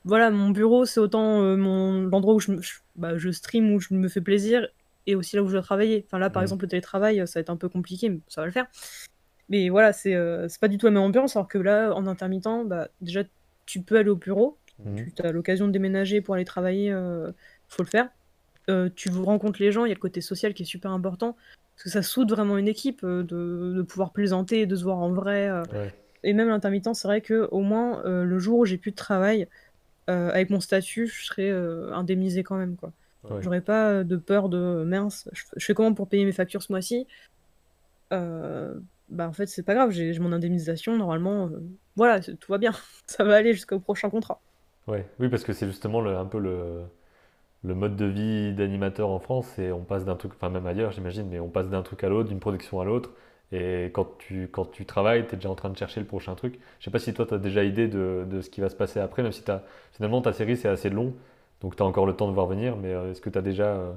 voilà, 0.07 0.31
mon 0.31 0.49
bureau, 0.49 0.87
c'est 0.87 0.99
autant 0.99 1.43
mon 1.59 2.05
l'endroit 2.05 2.33
où 2.35 2.41
je, 2.41 2.53
bah, 2.97 3.19
je, 3.19 3.31
stream, 3.31 3.71
où 3.71 3.81
je 3.81 3.93
me 3.93 4.09
fais 4.09 4.23
plaisir, 4.23 4.67
et 5.07 5.15
aussi 5.15 5.37
là 5.37 5.43
où 5.43 5.49
je 5.49 5.53
dois 5.53 5.63
travailler. 5.63 6.07
Enfin, 6.07 6.19
là, 6.19 6.31
par 6.31 6.43
exemple, 6.43 6.65
le 6.65 6.71
télétravail, 6.71 7.23
ça 7.29 7.39
va 7.39 7.43
être 7.43 7.51
un 7.51 7.57
peu 7.57 7.69
compliqué, 7.69 8.09
mais 8.09 8.21
ça 8.29 8.41
va 8.41 8.47
le 8.47 8.53
faire. 8.53 8.67
Mais 9.53 9.69
voilà, 9.69 9.93
c'est 9.93 10.17
c'est 10.49 10.61
pas 10.61 10.69
du 10.69 10.79
tout 10.79 10.87
la 10.87 10.93
même 10.93 11.03
ambiance, 11.03 11.37
alors 11.37 11.47
que 11.47 11.59
là, 11.59 11.93
en 11.95 12.09
intermittent, 12.09 12.67
bah, 12.67 12.89
déjà, 13.01 13.23
tu 13.67 13.83
peux 13.83 13.97
aller 13.97 14.11
au 14.11 14.17
bureau. 14.17 14.59
Mmh. 14.85 14.97
Tu 15.15 15.23
as 15.23 15.31
l'occasion 15.31 15.69
de 15.69 15.73
déménager 15.73 16.21
pour 16.21 16.35
aller 16.35 16.45
travailler, 16.45 16.93
faut 17.69 17.85
le 17.85 17.89
faire. 17.89 18.09
tu 18.97 19.11
rencontres 19.11 19.63
les 19.63 19.71
gens, 19.71 19.85
il 19.85 19.89
y 19.89 19.93
a 19.93 19.95
le 19.95 20.01
côté 20.01 20.21
social 20.21 20.55
qui 20.55 20.65
est 20.65 20.67
super 20.67 20.91
important. 20.91 21.37
Parce 21.75 21.85
que 21.85 21.91
ça 21.91 22.03
soude 22.03 22.31
vraiment 22.31 22.59
une 22.59 22.69
équipe 22.69 23.01
euh, 23.05 23.23
de, 23.23 23.83
pouvoir 23.83 24.13
plaisanter, 24.13 24.67
de 24.67 24.77
se 24.77 24.85
voir 24.85 24.99
en 24.99 25.11
vrai. 25.11 25.49
Euh. 25.49 25.89
Et 26.23 26.33
même 26.33 26.49
l'intermittent, 26.49 26.95
c'est 26.95 27.09
vrai 27.09 27.21
que 27.21 27.49
au 27.51 27.61
moins 27.61 28.05
euh, 28.05 28.25
le 28.25 28.39
jour 28.39 28.61
où 28.61 28.65
j'ai 28.65 28.79
plus 28.79 28.93
de 28.93 28.97
travail, 28.97 29.49
avec 30.09 30.51
mon 30.51 30.61
statut, 30.61 31.07
je 31.07 31.25
serais 31.25 31.51
indemnisé 31.51 32.43
quand 32.43 32.57
même. 32.57 32.77
quoi. 32.77 32.93
J'aurais 33.41 33.63
pas 33.63 34.05
de 34.05 34.17
peur 34.17 34.51
de 34.51 34.85
mince, 34.85 35.27
je, 35.33 35.65
fais 35.65 35.73
comment 35.73 35.95
pour 35.95 36.07
payer 36.07 36.27
mes 36.27 36.33
factures 36.33 36.63
ce 36.63 36.71
mois-ci? 36.71 37.07
Bah 39.13 39.29
en 39.29 39.33
fait, 39.33 39.47
c'est 39.47 39.63
pas 39.63 39.75
grave, 39.75 39.91
j'ai 39.91 40.19
mon 40.19 40.33
indemnisation, 40.33 40.97
normalement, 40.97 41.51
voilà, 41.97 42.21
tout 42.21 42.51
va 42.51 42.59
bien. 42.59 42.73
ça 43.07 43.25
va 43.25 43.37
aller 43.37 43.53
jusqu'au 43.53 43.79
prochain 43.79 44.11
contrat. 44.11 44.41
Ouais. 44.87 45.07
Oui, 45.21 45.29
parce 45.29 45.45
que 45.45 45.53
c'est 45.53 45.67
justement 45.67 46.05
un 46.05 46.25
peu 46.27 46.39
le, 46.39 46.83
le 47.65 47.75
mode 47.75 47.97
de 47.97 48.07
vie 48.07 48.55
d'animateur 48.55 49.09
en 49.11 49.19
France, 49.21 49.47
c'est 49.57 49.71
on 49.73 49.85
passe 49.85 50.05
d'un 50.05 50.17
truc, 50.17 50.33
enfin 50.35 50.51
même 50.51 50.67
ailleurs 50.67 50.93
j'imagine, 50.93 51.29
mais 51.29 51.41
on 51.41 51.49
passe 51.49 51.69
d'un 51.69 51.83
truc 51.83 52.03
à 52.05 52.09
l'autre, 52.09 52.29
d'une 52.29 52.41
production 52.41 52.81
à 52.81 52.85
l'autre. 52.85 53.11
Et 53.53 53.87
quand 53.93 54.17
tu, 54.19 54.49
quand 54.51 54.65
tu 54.71 54.87
travailles, 54.87 55.27
tu 55.27 55.35
es 55.35 55.37
déjà 55.37 55.51
en 55.51 55.55
train 55.55 55.69
de 55.71 55.77
chercher 55.77 56.01
le 56.01 56.07
prochain 56.07 56.35
truc. 56.35 56.59
Je 56.81 56.85
sais 56.87 56.91
pas 56.91 56.99
si 56.99 57.13
toi 57.15 57.27
tu 57.27 57.35
as 57.35 57.39
déjà 57.39 57.65
idée 57.65 57.87
de, 57.87 58.25
de, 58.29 58.41
ce 58.41 58.51
qui 58.51 58.61
va 58.63 58.71
se 58.71 58.77
passer 58.77 58.99
après, 59.01 59.23
même 59.23 59.33
si 59.33 59.49
as, 59.51 59.63
finalement 59.93 60.23
ta 60.23 60.33
série 60.33 60.57
c'est 60.57 60.69
assez 60.69 60.91
long, 60.91 61.15
donc 61.61 61.77
tu 61.77 61.83
as 61.83 61.87
encore 61.87 62.07
le 62.07 62.15
temps 62.15 62.29
de 62.29 62.33
voir 62.35 62.47
venir, 62.47 62.77
mais 62.77 62.93
euh, 62.93 63.11
est-ce 63.13 63.21
que 63.21 63.31
tu 63.31 63.39
as 63.39 63.43
déjà... 63.43 63.67
Euh, 63.67 63.93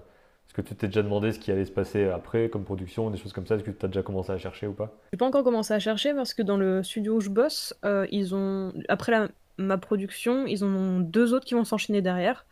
est-ce 0.56 0.62
que 0.62 0.70
tu 0.70 0.76
t'es 0.76 0.88
déjà 0.88 1.04
demandé 1.04 1.34
ce 1.34 1.40
qui 1.40 1.52
allait 1.52 1.66
se 1.66 1.72
passer 1.72 2.06
après 2.06 2.48
comme 2.48 2.64
production, 2.64 3.10
des 3.10 3.18
choses 3.18 3.34
comme 3.34 3.46
ça 3.46 3.56
Est-ce 3.56 3.64
que 3.64 3.72
tu 3.72 3.86
as 3.86 3.90
déjà 3.90 4.04
commencé 4.04 4.32
à 4.32 4.38
chercher 4.38 4.68
ou 4.68 4.74
pas? 4.74 4.98
J'ai 5.12 5.18
pas 5.18 5.26
encore 5.26 5.44
commencé 5.44 5.74
à 5.74 5.80
chercher 5.80 6.14
parce 6.14 6.34
que 6.34 6.42
dans 6.44 6.56
le 6.56 6.82
studio 6.82 7.16
où 7.16 7.20
je 7.20 7.30
bosse, 7.30 7.74
euh, 7.84 8.08
ils 8.10 8.34
ont 8.36 8.72
après 8.88 9.12
la, 9.12 9.28
ma 9.58 9.78
production, 9.78 10.46
ils 10.46 10.64
en 10.64 10.74
ont 10.74 11.00
deux 11.02 11.34
autres 11.34 11.46
qui 11.46 11.56
vont 11.56 11.66
s'enchaîner 11.66 12.02
derrière. 12.02 12.46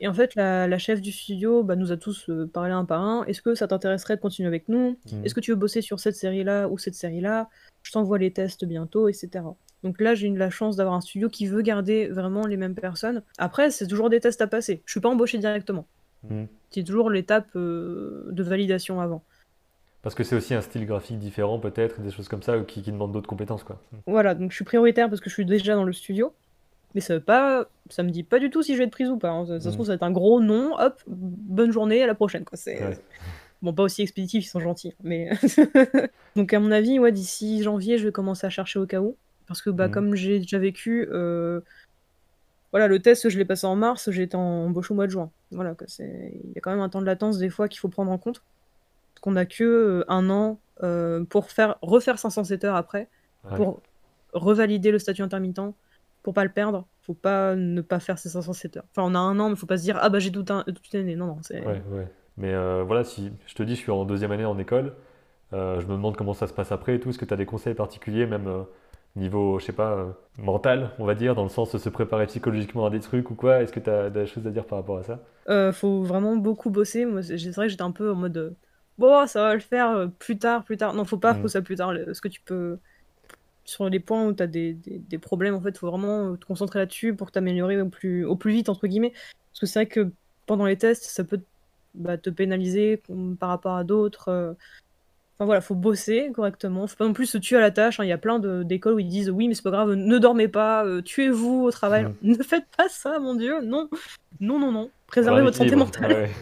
Et 0.00 0.08
en 0.08 0.14
fait, 0.14 0.34
la, 0.34 0.78
chef 0.78 1.00
du 1.00 1.12
studio 1.12 1.62
bah, 1.62 1.76
nous 1.76 1.92
a 1.92 1.96
tous 1.96 2.28
euh, 2.28 2.50
parlé 2.52 2.72
un 2.72 2.84
par 2.84 3.02
un. 3.02 3.24
Est-ce 3.26 3.40
que 3.40 3.54
ça 3.54 3.68
t'intéresserait 3.68 4.16
de 4.16 4.20
continuer 4.20 4.48
avec 4.48 4.68
nous? 4.68 4.98
Mhm. 5.12 5.24
Est-ce 5.24 5.34
que 5.34 5.40
tu 5.40 5.52
veux 5.52 5.56
bosser 5.56 5.80
sur 5.80 6.00
cette 6.00 6.16
série-là 6.16 6.68
ou 6.68 6.78
cette 6.78 6.94
série-là? 6.94 7.48
Je 7.82 7.92
t'envoie 7.92 8.18
les 8.18 8.32
tests 8.32 8.64
bientôt, 8.64 9.06
etc. 9.08 9.44
Donc 9.84 10.00
là, 10.00 10.14
j'ai 10.14 10.28
eu 10.28 10.36
la 10.36 10.50
chance 10.50 10.76
d'avoir 10.76 10.96
un 10.96 11.02
studio 11.02 11.28
qui 11.28 11.46
veut 11.46 11.60
garder 11.60 12.08
vraiment 12.08 12.46
les 12.46 12.56
mêmes 12.56 12.74
personnes. 12.74 13.22
Après, 13.36 13.70
c'est 13.70 13.86
toujours 13.86 14.10
des 14.10 14.18
tests 14.18 14.40
à 14.40 14.46
passer. 14.46 14.82
Je 14.86 14.92
suis 14.92 15.00
pas 15.00 15.10
embauché 15.10 15.38
directement. 15.38 15.86
Mhm. 16.30 16.48
C'est 16.70 16.84
toujours 16.84 17.10
l'étape 17.10 17.48
euh, 17.56 18.28
de 18.30 18.42
validation 18.42 19.00
avant. 19.00 19.22
Parce 20.02 20.14
que 20.14 20.24
c'est 20.24 20.36
aussi 20.36 20.54
un 20.54 20.60
style 20.60 20.84
graphique 20.86 21.18
différent, 21.18 21.58
peut-être, 21.58 22.00
des 22.00 22.10
choses 22.10 22.28
comme 22.28 22.42
ça, 22.42 22.58
qui, 22.60 22.82
qui 22.82 22.92
demandent 22.92 23.12
d'autres 23.12 23.28
compétences, 23.28 23.64
quoi. 23.64 23.80
Voilà, 24.06 24.34
donc 24.34 24.50
je 24.50 24.56
suis 24.56 24.64
prioritaire 24.64 25.08
parce 25.08 25.20
que 25.20 25.30
je 25.30 25.34
suis 25.34 25.46
déjà 25.46 25.74
dans 25.74 25.84
le 25.84 25.94
studio. 25.94 26.34
Mais 26.94 27.00
ça 27.00 27.14
veut 27.14 27.22
pas, 27.22 27.66
ça 27.90 28.02
me 28.02 28.10
dit 28.10 28.22
pas 28.22 28.38
du 28.38 28.50
tout 28.50 28.62
si 28.62 28.74
je 28.74 28.78
vais 28.78 28.84
être 28.84 28.90
prise 28.90 29.10
ou 29.10 29.18
pas. 29.18 29.30
Hein. 29.30 29.46
Ça, 29.46 29.60
se 29.60 29.68
mm. 29.68 29.72
trouve, 29.72 29.86
ça 29.86 29.92
va 29.92 29.96
être 29.96 30.02
un 30.04 30.12
gros 30.12 30.40
non. 30.40 30.74
Hop, 30.78 31.02
bonne 31.06 31.72
journée, 31.72 32.02
à 32.02 32.06
la 32.06 32.14
prochaine, 32.14 32.44
quoi. 32.44 32.56
C'est 32.56 32.80
bon, 33.62 33.72
pas 33.72 33.82
aussi 33.82 34.02
expéditif, 34.02 34.44
ils 34.44 34.48
sont 34.48 34.60
gentils, 34.60 34.94
mais 35.02 35.30
donc 36.36 36.52
à 36.52 36.60
mon 36.60 36.70
avis, 36.70 36.98
ouais, 36.98 37.12
d'ici 37.12 37.62
janvier, 37.62 37.98
je 37.98 38.06
vais 38.06 38.12
commencer 38.12 38.46
à 38.46 38.50
chercher 38.50 38.78
au 38.78 38.86
cas 38.86 39.00
où, 39.00 39.16
parce 39.48 39.60
que 39.60 39.70
bah, 39.70 39.88
mm. 39.88 39.90
comme 39.90 40.14
j'ai 40.14 40.38
déjà 40.38 40.58
vécu, 40.58 41.08
euh, 41.10 41.60
voilà, 42.74 42.88
le 42.88 42.98
test, 42.98 43.28
je 43.28 43.38
l'ai 43.38 43.44
passé 43.44 43.68
en 43.68 43.76
mars, 43.76 44.10
j'étais 44.10 44.34
en 44.34 44.66
embauche 44.66 44.90
au 44.90 44.94
mois 44.94 45.06
de 45.06 45.12
juin. 45.12 45.30
Voilà, 45.52 45.76
il 46.00 46.52
y 46.56 46.58
a 46.58 46.60
quand 46.60 46.72
même 46.72 46.80
un 46.80 46.88
temps 46.88 47.00
de 47.00 47.06
latence 47.06 47.38
des 47.38 47.48
fois 47.48 47.68
qu'il 47.68 47.78
faut 47.78 47.88
prendre 47.88 48.10
en 48.10 48.18
compte 48.18 48.42
qu'on 49.20 49.36
a 49.36 49.46
que 49.46 49.62
euh, 49.62 50.04
un 50.08 50.28
an 50.28 50.58
euh, 50.82 51.22
pour 51.22 51.52
faire 51.52 51.76
refaire 51.82 52.18
507 52.18 52.64
heures 52.64 52.74
après, 52.74 53.08
pour 53.54 53.80
revalider 54.32 54.90
le 54.90 54.98
statut 54.98 55.22
intermittent, 55.22 55.60
pour 56.24 56.34
pas 56.34 56.42
le 56.42 56.50
perdre. 56.50 56.84
Faut 57.02 57.14
pas 57.14 57.54
ne 57.54 57.80
pas 57.80 58.00
faire 58.00 58.18
ces 58.18 58.30
507 58.30 58.78
heures. 58.78 58.84
Enfin, 58.90 59.08
on 59.08 59.14
a 59.14 59.20
un 59.20 59.38
an, 59.38 59.50
mais 59.50 59.54
faut 59.54 59.66
pas 59.66 59.78
se 59.78 59.82
dire 59.84 59.96
ah 60.00 60.08
bah 60.08 60.18
j'ai 60.18 60.32
tout, 60.32 60.44
un, 60.48 60.64
toute 60.64 60.92
année. 60.96 61.14
Non 61.14 61.26
non, 61.26 61.38
c'est. 61.42 61.64
Ouais, 61.64 61.80
ouais. 61.92 62.08
Mais 62.38 62.52
euh, 62.52 62.82
voilà, 62.82 63.04
si 63.04 63.30
je 63.46 63.54
te 63.54 63.62
dis, 63.62 63.76
je 63.76 63.82
suis 63.82 63.92
en 63.92 64.04
deuxième 64.04 64.32
année 64.32 64.46
en 64.46 64.58
école, 64.58 64.94
je 65.52 65.86
me 65.86 65.92
demande 65.92 66.16
comment 66.16 66.34
ça 66.34 66.48
se 66.48 66.52
passe 66.52 66.72
après 66.72 66.96
et 66.96 66.98
tout. 66.98 67.10
Est-ce 67.10 67.18
que 67.18 67.24
tu 67.24 67.32
as 67.32 67.36
des 67.36 67.46
conseils 67.46 67.74
particuliers, 67.74 68.26
même 68.26 68.66
niveau, 69.16 69.58
je 69.58 69.66
sais 69.66 69.72
pas, 69.72 70.16
mental, 70.38 70.90
on 70.98 71.04
va 71.04 71.14
dire, 71.14 71.34
dans 71.34 71.44
le 71.44 71.48
sens 71.48 71.72
de 71.72 71.78
se 71.78 71.88
préparer 71.88 72.26
psychologiquement 72.26 72.86
à 72.86 72.90
des 72.90 73.00
trucs 73.00 73.30
ou 73.30 73.34
quoi 73.34 73.62
Est-ce 73.62 73.72
que 73.72 73.80
tu 73.80 73.90
as 73.90 74.10
des 74.10 74.26
choses 74.26 74.46
à 74.46 74.50
dire 74.50 74.64
par 74.64 74.78
rapport 74.78 74.98
à 74.98 75.02
ça? 75.02 75.72
Faut 75.72 76.02
vraiment 76.02 76.36
beaucoup 76.36 76.70
bosser. 76.70 77.04
Moi, 77.04 77.22
c'est 77.22 77.36
vrai 77.50 77.66
que 77.66 77.70
j'étais 77.70 77.82
un 77.82 77.92
peu 77.92 78.12
en 78.12 78.16
mode 78.16 78.54
bon, 78.98 79.26
ça 79.26 79.42
va 79.42 79.54
le 79.54 79.60
faire 79.60 79.90
euh, 79.90 80.06
plus 80.06 80.38
tard, 80.38 80.64
plus 80.64 80.76
tard. 80.76 80.94
Non, 80.94 81.04
faut 81.04 81.18
pas, 81.18 81.34
faut 81.34 81.44
mm. 81.44 81.48
ça 81.48 81.62
plus 81.62 81.76
tard. 81.76 81.92
Ce 82.12 82.20
que 82.20 82.28
tu 82.28 82.40
peux. 82.40 82.78
Sur 83.66 83.88
les 83.88 84.00
points 84.00 84.26
où 84.26 84.34
tu 84.34 84.42
as 84.42 84.46
des, 84.46 84.74
des, 84.74 85.18
problèmes, 85.18 85.54
en 85.54 85.60
fait, 85.60 85.78
faut 85.78 85.88
vraiment 85.88 86.32
euh, 86.32 86.36
te 86.36 86.44
concentrer 86.44 86.80
là-dessus 86.80 87.14
pour 87.14 87.30
t'améliorer 87.30 87.80
au 87.80 87.88
plus, 87.88 88.26
au 88.26 88.36
plus 88.36 88.52
vite, 88.52 88.68
entre 88.68 88.86
guillemets. 88.86 89.12
Parce 89.52 89.60
que 89.60 89.66
c'est 89.66 89.78
vrai 89.78 89.86
que 89.86 90.10
pendant 90.46 90.66
les 90.66 90.76
tests, 90.76 91.04
ça 91.04 91.24
peut 91.24 91.40
bah, 91.94 92.18
te 92.18 92.28
pénaliser 92.28 93.02
par 93.40 93.48
rapport 93.48 93.76
à 93.76 93.84
d'autres. 93.84 94.54
Euh. 95.34 95.42
Enfin 95.42 95.46
voilà, 95.46 95.60
faut 95.60 95.74
bosser 95.74 96.30
correctement. 96.32 96.86
Faut 96.86 96.96
pas 96.96 97.06
non 97.06 97.12
plus 97.12 97.26
se 97.26 97.38
tuer 97.38 97.56
à 97.56 97.60
la 97.60 97.70
tâche. 97.70 98.00
Hein. 98.00 98.04
Il 98.04 98.08
y 98.08 98.12
a 98.12 98.18
plein 98.18 98.38
d'écoles 98.38 98.94
où 98.94 98.98
ils 99.00 99.08
disent 99.08 99.30
oui, 99.30 99.48
mais 99.48 99.54
c'est 99.54 99.62
pas 99.62 99.70
grave, 99.70 99.94
ne 99.94 100.18
dormez 100.18 100.48
pas, 100.48 100.84
tuez-vous 101.04 101.64
au 101.64 101.70
travail. 101.70 102.04
Mm. 102.04 102.14
Ne 102.22 102.42
faites 102.42 102.66
pas 102.76 102.88
ça, 102.88 103.18
mon 103.18 103.34
Dieu. 103.34 103.60
Non, 103.62 103.88
non, 104.40 104.58
non, 104.58 104.72
non. 104.72 104.90
Préservez 105.06 105.42
votre 105.42 105.56
santé 105.56 105.76
mentale. 105.76 106.28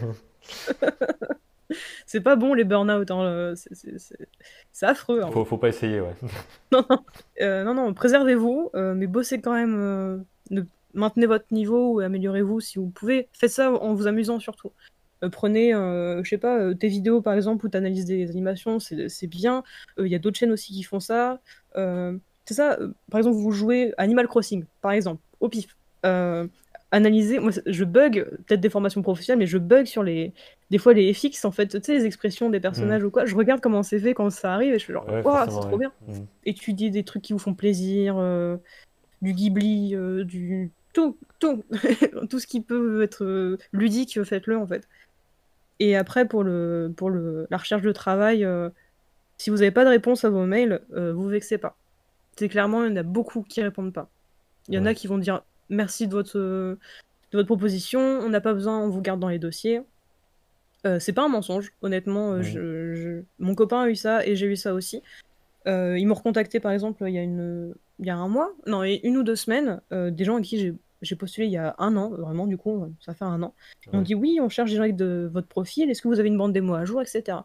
c'est 2.05 2.21
pas 2.21 2.35
bon 2.35 2.53
les 2.53 2.63
burn-out, 2.63 3.09
hein, 3.11 3.53
c'est 3.55 4.85
affreux. 4.85 5.21
Hein. 5.23 5.31
Faut, 5.31 5.57
pas 5.57 5.69
essayer, 5.69 6.01
ouais. 6.01 6.15
non, 6.71 6.85
non, 6.89 7.03
euh, 7.41 7.63
non, 7.63 7.93
préservez-vous, 7.93 8.71
euh, 8.75 8.93
mais 8.93 9.07
bossez 9.07 9.41
quand 9.41 9.53
même, 9.53 9.75
euh, 10.51 10.63
maintenez 10.93 11.25
votre 11.25 11.45
niveau 11.51 11.93
ou 11.93 11.99
améliorez-vous 11.99 12.59
si 12.59 12.79
vous 12.79 12.89
pouvez. 12.89 13.27
Faites 13.33 13.51
ça 13.51 13.71
en 13.71 13.93
vous 13.93 14.07
amusant 14.07 14.39
surtout. 14.39 14.71
Prenez, 15.31 15.71
je 15.71 16.27
sais 16.29 16.37
pas, 16.37 16.73
tes 16.75 16.87
vidéos 16.87 17.21
par 17.21 17.33
exemple 17.33 17.65
où 17.65 17.69
tu 17.69 17.77
analyses 17.77 18.05
des 18.05 18.29
animations, 18.29 18.79
c'est 18.79 19.27
bien. 19.27 19.63
Il 19.97 20.07
y 20.07 20.15
a 20.15 20.19
d'autres 20.19 20.37
chaînes 20.37 20.51
aussi 20.51 20.73
qui 20.73 20.83
font 20.83 20.99
ça. 20.99 21.39
c'est 21.75 22.53
ça, 22.53 22.77
par 23.09 23.19
exemple, 23.19 23.37
vous 23.37 23.51
jouez 23.51 23.93
Animal 23.97 24.27
Crossing, 24.27 24.65
par 24.81 24.91
exemple, 24.91 25.21
au 25.39 25.49
pif 25.49 25.75
analyser. 26.93 27.39
Moi, 27.39 27.51
je 27.65 27.83
bug, 27.83 28.25
peut-être 28.45 28.61
des 28.61 28.69
formations 28.69 29.01
professionnelles, 29.01 29.39
mais 29.39 29.47
je 29.47 29.57
bug 29.57 29.85
sur 29.85 30.03
les. 30.03 30.31
Des 30.69 30.77
fois, 30.77 30.93
les 30.93 31.13
FX, 31.13 31.43
en 31.43 31.51
fait, 31.51 31.67
tu 31.67 31.79
sais, 31.83 31.93
les 31.93 32.05
expressions 32.05 32.49
des 32.49 32.59
personnages 32.59 33.03
ou 33.03 33.11
quoi. 33.11 33.25
Je 33.25 33.35
regarde 33.35 33.59
comment 33.59 33.83
c'est 33.83 33.99
fait 33.99 34.13
quand 34.13 34.29
ça 34.29 34.53
arrive 34.53 34.73
et 34.73 34.79
je 34.79 34.83
suis 34.83 34.93
genre, 34.93 35.05
waouh, 35.25 35.45
c'est 35.45 35.59
trop 35.59 35.71
ouais. 35.71 35.77
bien. 35.77 35.91
Mm. 36.07 36.25
Étudier 36.45 36.89
des 36.89 37.03
trucs 37.03 37.23
qui 37.23 37.33
vous 37.33 37.39
font 37.39 37.53
plaisir, 37.53 38.15
euh, 38.17 38.57
du 39.21 39.33
Ghibli, 39.33 39.95
euh, 39.95 40.23
du. 40.23 40.71
Tout, 40.93 41.17
tout. 41.39 41.63
tout 42.29 42.39
ce 42.39 42.45
qui 42.45 42.61
peut 42.61 43.01
être 43.01 43.23
euh, 43.23 43.57
ludique, 43.71 44.23
faites-le, 44.23 44.57
en 44.57 44.67
fait. 44.67 44.87
Et 45.79 45.95
après, 45.95 46.27
pour, 46.27 46.43
le, 46.43 46.93
pour 46.95 47.09
le, 47.09 47.47
la 47.49 47.57
recherche 47.57 47.81
de 47.81 47.91
travail, 47.91 48.45
euh, 48.45 48.69
si 49.37 49.49
vous 49.49 49.57
n'avez 49.57 49.71
pas 49.71 49.83
de 49.83 49.89
réponse 49.89 50.23
à 50.23 50.29
vos 50.29 50.45
mails, 50.45 50.81
euh, 50.93 51.13
vous 51.13 51.27
vexez 51.27 51.57
pas. 51.57 51.75
C'est 52.37 52.49
clairement, 52.49 52.83
il 52.85 52.89
y 52.91 52.93
en 52.93 52.97
a 52.97 53.03
beaucoup 53.03 53.41
qui 53.43 53.61
répondent 53.61 53.93
pas. 53.93 54.09
Il 54.69 54.75
y 54.75 54.77
en 54.77 54.85
a 54.85 54.93
qui 54.93 55.07
vont 55.07 55.17
dire 55.17 55.43
merci 55.69 56.07
de 56.07 56.13
votre, 56.13 56.37
de 56.39 56.77
votre 57.33 57.47
proposition, 57.47 57.99
on 57.99 58.29
n'a 58.29 58.41
pas 58.41 58.53
besoin, 58.53 58.79
on 58.79 58.89
vous 58.89 59.01
garde 59.01 59.19
dans 59.19 59.27
les 59.29 59.39
dossiers. 59.39 59.81
Euh, 60.85 60.99
c'est 60.99 61.13
pas 61.13 61.23
un 61.23 61.29
mensonge, 61.29 61.71
honnêtement. 61.81 62.33
euh, 62.33 62.41
je- 62.43 62.93
je- 62.93 63.21
Mon 63.39 63.55
copain 63.55 63.81
a 63.83 63.89
eu 63.89 63.95
ça 63.95 64.25
et 64.25 64.35
j'ai 64.35 64.47
eu 64.47 64.55
ça 64.55 64.73
aussi. 64.73 65.01
Euh, 65.67 65.97
ils 65.97 66.05
m'ont 66.05 66.13
recontacté 66.15 66.59
par 66.59 66.71
exemple 66.73 67.03
il 67.07 67.13
y 67.13 67.17
a, 67.17 67.21
une... 67.23 67.73
il 67.99 68.05
y 68.05 68.09
a 68.09 68.17
un 68.17 68.27
mois, 68.27 68.51
non, 68.67 68.83
une 68.83 69.17
ou 69.17 69.23
deux 69.23 69.35
semaines, 69.37 69.81
des 69.91 70.23
gens 70.25 70.37
à 70.37 70.41
qui 70.41 70.59
j'ai- 70.59 70.75
j'ai 71.03 71.15
postulé 71.15 71.47
il 71.47 71.53
y 71.53 71.57
a 71.57 71.75
un 71.77 71.95
an, 71.97 72.09
vraiment, 72.09 72.47
du 72.47 72.57
coup, 72.57 72.87
ça 72.99 73.13
fait 73.13 73.25
un 73.25 73.41
an. 73.43 73.53
Ouais. 73.99 74.03
dit 74.03 74.15
oui, 74.15 74.39
on 74.41 74.49
cherche 74.49 74.69
des 74.71 74.77
gens 74.77 74.83
avec 74.83 74.95
de 74.95 75.29
votre 75.31 75.47
profil, 75.47 75.89
est-ce 75.89 76.01
que 76.01 76.07
vous 76.07 76.19
avez 76.19 76.29
une 76.29 76.37
bande 76.37 76.53
démo 76.53 76.73
à 76.73 76.85
jour, 76.85 77.01
etc. 77.01 77.37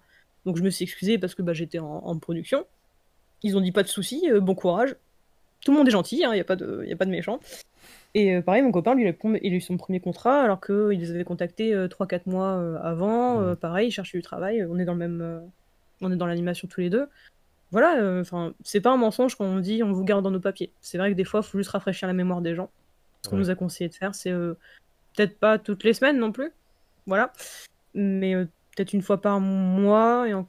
Donc 0.47 0.57
je 0.57 0.63
me 0.63 0.71
suis 0.71 0.85
excusée 0.85 1.19
parce 1.19 1.35
que 1.35 1.43
bah, 1.43 1.53
j'étais 1.53 1.79
en, 1.79 1.87
en 2.05 2.19
production. 2.19 2.65
Ils 3.43 3.57
ont 3.57 3.61
dit 3.61 3.73
pas 3.73 3.83
de 3.83 3.89
souci, 3.89 4.29
euh, 4.31 4.41
bon 4.41 4.55
courage. 4.55 4.97
Tout 5.65 5.73
le 5.73 5.77
monde 5.79 5.89
est 5.89 5.93
gentil, 5.93 6.17
il 6.23 6.31
n'y 6.31 6.41
a, 6.41 6.45
pas 6.45 6.57
de- 6.57 6.85
y 6.87 6.93
a 6.93 6.97
pas 6.97 7.05
de 7.05 7.11
méchants. 7.11 7.41
Et 8.15 8.37
euh, 8.37 8.43
pareil, 8.43 8.63
mon 8.63 8.73
copain, 8.73 8.95
lui, 8.95 9.03
il 9.05 9.09
a, 9.09 9.13
prom- 9.13 9.39
il 9.43 9.53
a 9.53 9.57
eu 9.57 9.61
son 9.61 9.77
premier 9.77 10.01
contrat 10.01 10.43
alors 10.43 10.61
qu'il 10.61 10.99
les 10.99 11.11
avait 11.11 11.25
contactés 11.25 11.75
3-4 11.75 12.23
mois 12.27 12.53
euh, 12.57 12.79
avant. 12.83 13.41
Euh, 13.43 13.55
pareil, 13.57 13.89
il 13.89 13.91
cherchait 13.91 14.17
du 14.19 14.23
travail. 14.23 14.65
On 14.69 14.79
est 14.79 14.85
dans 14.85 14.93
le 14.95 14.99
même, 14.99 15.21
euh, 15.21 15.41
on 16.01 16.11
est 16.13 16.17
dans 16.17 16.27
l'animation 16.27 16.69
tous 16.69 16.81
les 16.81 16.91
deux. 16.91 17.07
Voilà, 17.71 18.01
euh, 18.01 18.25
c'est 18.65 18.81
pas 18.81 18.91
un 18.93 18.97
mensonge 18.97 19.35
quand 19.37 19.45
on 19.45 19.59
dit 19.61 19.83
on 19.83 19.93
vous 19.93 20.05
garde 20.05 20.25
dans 20.25 20.31
nos 20.31 20.41
papiers. 20.41 20.73
C'est 20.81 20.97
vrai 20.97 21.11
que 21.11 21.17
des 21.17 21.25
fois, 21.25 21.41
il 21.45 21.49
faut 21.51 21.59
juste 21.59 21.71
rafraîchir 21.71 22.09
la 22.09 22.15
mémoire 22.15 22.41
des 22.41 22.55
gens. 22.55 22.71
Ce 23.23 23.29
qu'on 23.29 23.37
Ouais. 23.37 23.43
nous 23.43 23.51
a 23.51 23.55
conseillé 23.55 23.89
de 23.89 23.95
faire, 23.95 24.15
c'est 24.15 24.31
euh, 24.33 24.55
peut-être 25.17 25.39
pas 25.39 25.59
toutes 25.59 25.85
les 25.85 25.93
semaines 25.93 26.19
non 26.19 26.33
plus, 26.33 26.53
voilà, 27.07 27.33
mais 27.95 28.35
euh, 28.35 28.45
peut-être 28.77 28.93
une 28.93 29.03
fois 29.03 29.21
par 29.21 29.41
mois 29.41 30.29
et 30.29 30.35
en- 30.35 30.47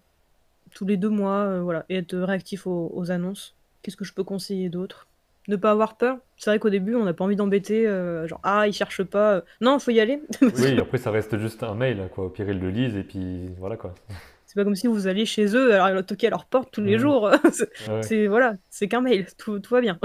tous 0.76 0.86
les 0.86 0.98
deux 0.98 1.10
mois, 1.10 1.40
euh, 1.46 1.62
voilà, 1.62 1.86
et 1.90 1.98
être 1.98 2.16
réactif 2.18 2.68
aux, 2.68 2.92
aux 2.94 3.12
annonces. 3.12 3.56
Qu'est-ce 3.82 3.98
que 3.98 4.06
je 4.06 4.14
peux 4.14 4.24
conseiller 4.24 4.70
d'autre? 4.70 5.08
Ne 5.48 5.56
pas 5.56 5.72
avoir 5.72 5.98
peur. 5.98 6.20
C'est 6.38 6.52
vrai 6.52 6.60
qu'au 6.60 6.70
début, 6.70 6.94
on 6.94 7.06
n'a 7.06 7.14
pas 7.14 7.24
envie 7.24 7.36
d'embêter, 7.36 7.88
euh, 7.88 8.28
genre 8.28 8.40
ah, 8.44 8.68
ils 8.68 8.74
cherchent 8.74 9.04
pas. 9.04 9.34
euh. 9.38 9.42
Non, 9.62 9.80
faut 9.80 9.90
y 9.90 10.00
aller. 10.00 10.22
Oui, 10.42 10.78
après 10.80 11.00
ça 11.00 11.10
reste 11.10 11.38
juste 11.40 11.64
un 11.64 11.74
mail, 11.74 12.08
quoi. 12.14 12.26
Au 12.26 12.30
pire, 12.30 12.48
ils 12.50 12.60
le 12.60 12.70
lisent 12.70 12.96
et 12.96 13.04
puis 13.04 13.48
voilà 13.58 13.76
quoi. 13.78 13.96
C'est 14.46 14.56
pas 14.56 14.64
comme 14.64 14.76
si 14.76 14.86
vous 14.88 15.08
alliez 15.08 15.26
chez 15.26 15.56
eux, 15.56 15.74
alors 15.76 16.04
toquer 16.06 16.28
à 16.28 16.30
leur 16.32 16.46
porte 16.46 16.70
tous 16.72 16.82
les 16.82 17.00
jours. 17.00 17.32
C'est- 17.52 17.90
Ouais. 17.90 18.04
C'est 18.04 18.28
voilà, 18.28 18.54
c'est 18.70 18.88
qu'un 18.88 19.02
mail, 19.02 19.26
tout, 19.38 19.60
tout 19.60 19.74
va 19.74 19.82
bien. 19.82 19.98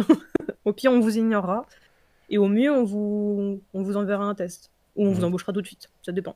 au 0.64 0.72
pire, 0.72 0.92
on 0.92 1.00
vous 1.00 1.18
ignorera, 1.18 1.66
et 2.34 2.38
au 2.38 2.48
mieux, 2.48 2.72
on 2.72 2.82
vous, 2.84 3.60
on 3.72 3.82
vous 3.82 3.96
enverra 3.96 4.24
un 4.24 4.34
test, 4.34 4.70
ou 4.96 5.06
on 5.06 5.12
vous 5.12 5.20
Mhm. 5.20 5.26
embauchera 5.28 5.52
tout 5.52 5.62
de 5.62 5.66
suite. 5.66 5.88
Ça 6.02 6.10
dépend. 6.12 6.34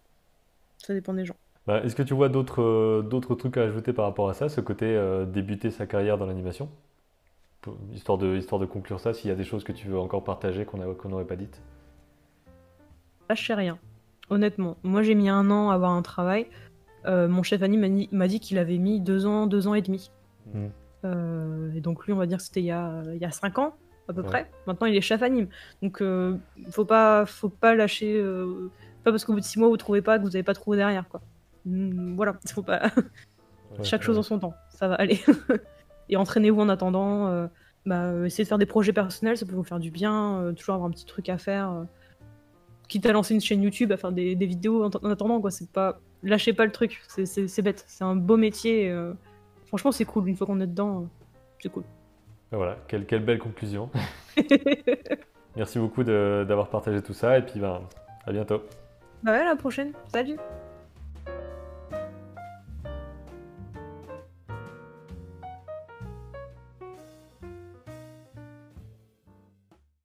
Ça 0.79 0.95
dépend 0.95 1.13
des 1.13 1.25
gens. 1.25 1.37
Bah, 1.67 1.83
est-ce 1.85 1.97
que 1.97 2.03
tu 2.05 2.15
vois 2.15 2.29
d'autres 2.29 2.63
euh, 2.63 3.03
d'autres 3.03 3.35
trucs 3.35 3.57
à 3.57 3.63
ajouter 3.63 3.93
par 3.93 4.05
rapport 4.05 4.29
à 4.31 4.35
ça, 4.35 4.49
ce 4.49 4.61
côté 4.61 4.87
euh, 4.87 5.27
débuter 5.27 5.71
sa 5.71 5.87
carrière 5.87 6.17
dans 6.17 6.27
l'animation? 6.27 6.69
Histoire 7.93 8.17
de, 8.17 8.37
histoire 8.37 8.61
de 8.61 8.67
conclure 8.67 9.01
ça, 9.01 9.13
s'il 9.13 9.29
y 9.29 9.33
a 9.33 9.37
des 9.37 9.45
choses 9.45 9.65
que 9.65 9.73
tu 9.73 9.89
veux 9.89 9.99
encore 9.99 10.23
partager 10.25 10.65
qu'on 10.65 10.81
a- 10.81 10.95
qu'on 10.95 11.09
n'aurait 11.11 11.27
pas 11.27 11.37
dites. 11.37 11.61
Là, 13.29 13.35
je 13.35 13.45
sais 13.45 13.55
rien. 13.55 13.79
Honnêtement, 14.31 14.77
moi 14.85 15.03
j'ai 15.03 15.15
mis 15.17 15.29
un 15.29 15.51
an 15.51 15.71
à 15.71 15.75
avoir 15.75 15.91
un 15.93 16.03
travail. 16.03 16.47
Euh, 17.07 17.29
mon 17.29 17.43
chef 17.43 17.61
Annie 17.63 18.09
m'a 18.13 18.29
dit 18.29 18.41
qu'il 18.41 18.59
avait 18.59 18.79
mis 18.79 19.01
deux 19.01 19.27
ans, 19.27 19.47
deux 19.47 19.67
ans 19.67 19.75
et 19.75 19.83
demi. 19.83 20.11
Mhm. 20.55 20.71
Euh, 21.05 21.73
et 21.75 21.81
donc 21.81 22.07
lui, 22.07 22.13
on 22.13 22.17
va 22.17 22.27
dire 22.27 22.39
que 22.39 22.45
c'était 22.45 22.61
il 22.61 22.67
y 22.67 22.71
a, 22.71 23.03
il 23.13 23.19
y 23.21 23.25
a 23.25 23.31
cinq 23.31 23.59
ans 23.59 23.75
à 24.09 24.12
peu 24.12 24.23
Ouais. 24.23 24.27
près. 24.27 24.51
Maintenant, 24.66 24.87
il 24.87 24.97
est 24.97 25.01
chef 25.01 25.23
anime. 25.23 25.49
Donc, 25.83 26.01
euh, 26.03 26.37
faut 26.71 26.85
pas, 26.85 27.27
faut 27.27 27.49
pas 27.49 27.75
lâcher. 27.75 28.16
euh, 28.16 28.71
pas 29.05 29.11
parce 29.12 29.25
qu'au 29.25 29.33
bout 29.33 29.40
de 29.40 29.44
six 29.44 29.59
mois 29.59 29.68
vous 29.68 29.77
trouvez 29.77 30.03
pas 30.03 30.18
que 30.18 30.23
vous 30.25 30.35
avez 30.35 30.42
pas 30.42 30.55
trouvé 30.55 30.77
derrière, 30.77 31.09
quoi. 31.09 31.21
Hmm, 31.64 32.14
voilà, 32.16 32.37
faut 32.53 32.62
pas. 32.62 32.83
Ouais, 32.97 33.85
Chaque 33.85 34.01
ouais. 34.01 34.07
chose 34.07 34.18
en 34.18 34.23
son 34.23 34.38
temps, 34.38 34.55
ça 34.71 34.88
va 34.88 34.94
aller. 34.97 35.21
et 36.09 36.16
entraînez-vous 36.16 36.61
en 36.61 36.68
attendant. 36.68 37.27
euh, 37.29 37.47
bah, 37.87 38.03
euh, 38.05 38.25
essayez 38.25 38.44
de 38.44 38.49
faire 38.49 38.59
des 38.59 38.66
projets 38.66 38.92
personnels, 38.92 39.38
ça 39.38 39.47
peut 39.47 39.55
vous 39.55 39.62
faire 39.64 39.79
du 39.79 39.90
bien. 39.90 40.53
toujours 40.57 40.75
avoir 40.75 40.88
un 40.88 40.92
petit 40.92 41.07
truc 41.07 41.29
à 41.29 41.38
faire. 41.38 41.85
quitte 42.88 43.07
à 43.07 43.12
lancer 43.12 43.35
une 43.35 43.40
chaîne 43.40 43.62
YouTube, 43.62 43.92
à 43.92 43.97
faire 43.97 44.12
des, 44.12 44.35
des 44.35 44.47
vidéos 44.47 44.83
en, 44.85 44.90
en 44.90 45.11
attendant, 45.11 45.40
quoi. 45.40 45.51
C'est 45.51 45.71
pas. 45.71 46.01
Lâchez 46.23 46.53
pas 46.53 46.64
le 46.66 46.73
truc, 46.73 47.01
c'est- 47.07 47.62
bête. 47.62 47.85
C'est 47.87 48.05
un 48.05 48.16
beau 48.16 48.37
métier. 48.37 48.92
Franchement, 49.66 49.92
c'est 49.92 50.05
cool. 50.05 50.29
Une 50.29 50.37
fois 50.37 50.47
qu'on 50.47 50.61
est 50.61 50.66
dedans, 50.66 51.07
c'est 51.62 51.68
cool. 51.68 51.85
Et 52.53 52.57
Voilà, 52.57 52.77
quelle, 52.89 53.07
quelle 53.07 53.25
belle 53.25 53.39
conclusion. 53.39 53.91
Merci 55.57 55.79
beaucoup 55.79 56.05
d'avoir 56.05 56.69
partagé 56.69 57.03
tout 57.03 57.13
ça 57.13 57.39
et 57.39 57.43
puis 57.43 57.61
ben, 57.61 57.83
à 58.27 58.33
bientôt. 58.33 58.63
bah 59.23 59.33
ouais, 59.33 59.41
à 59.41 59.45
la 59.45 59.57
prochaine. 59.57 59.93
Salut! 60.13 60.39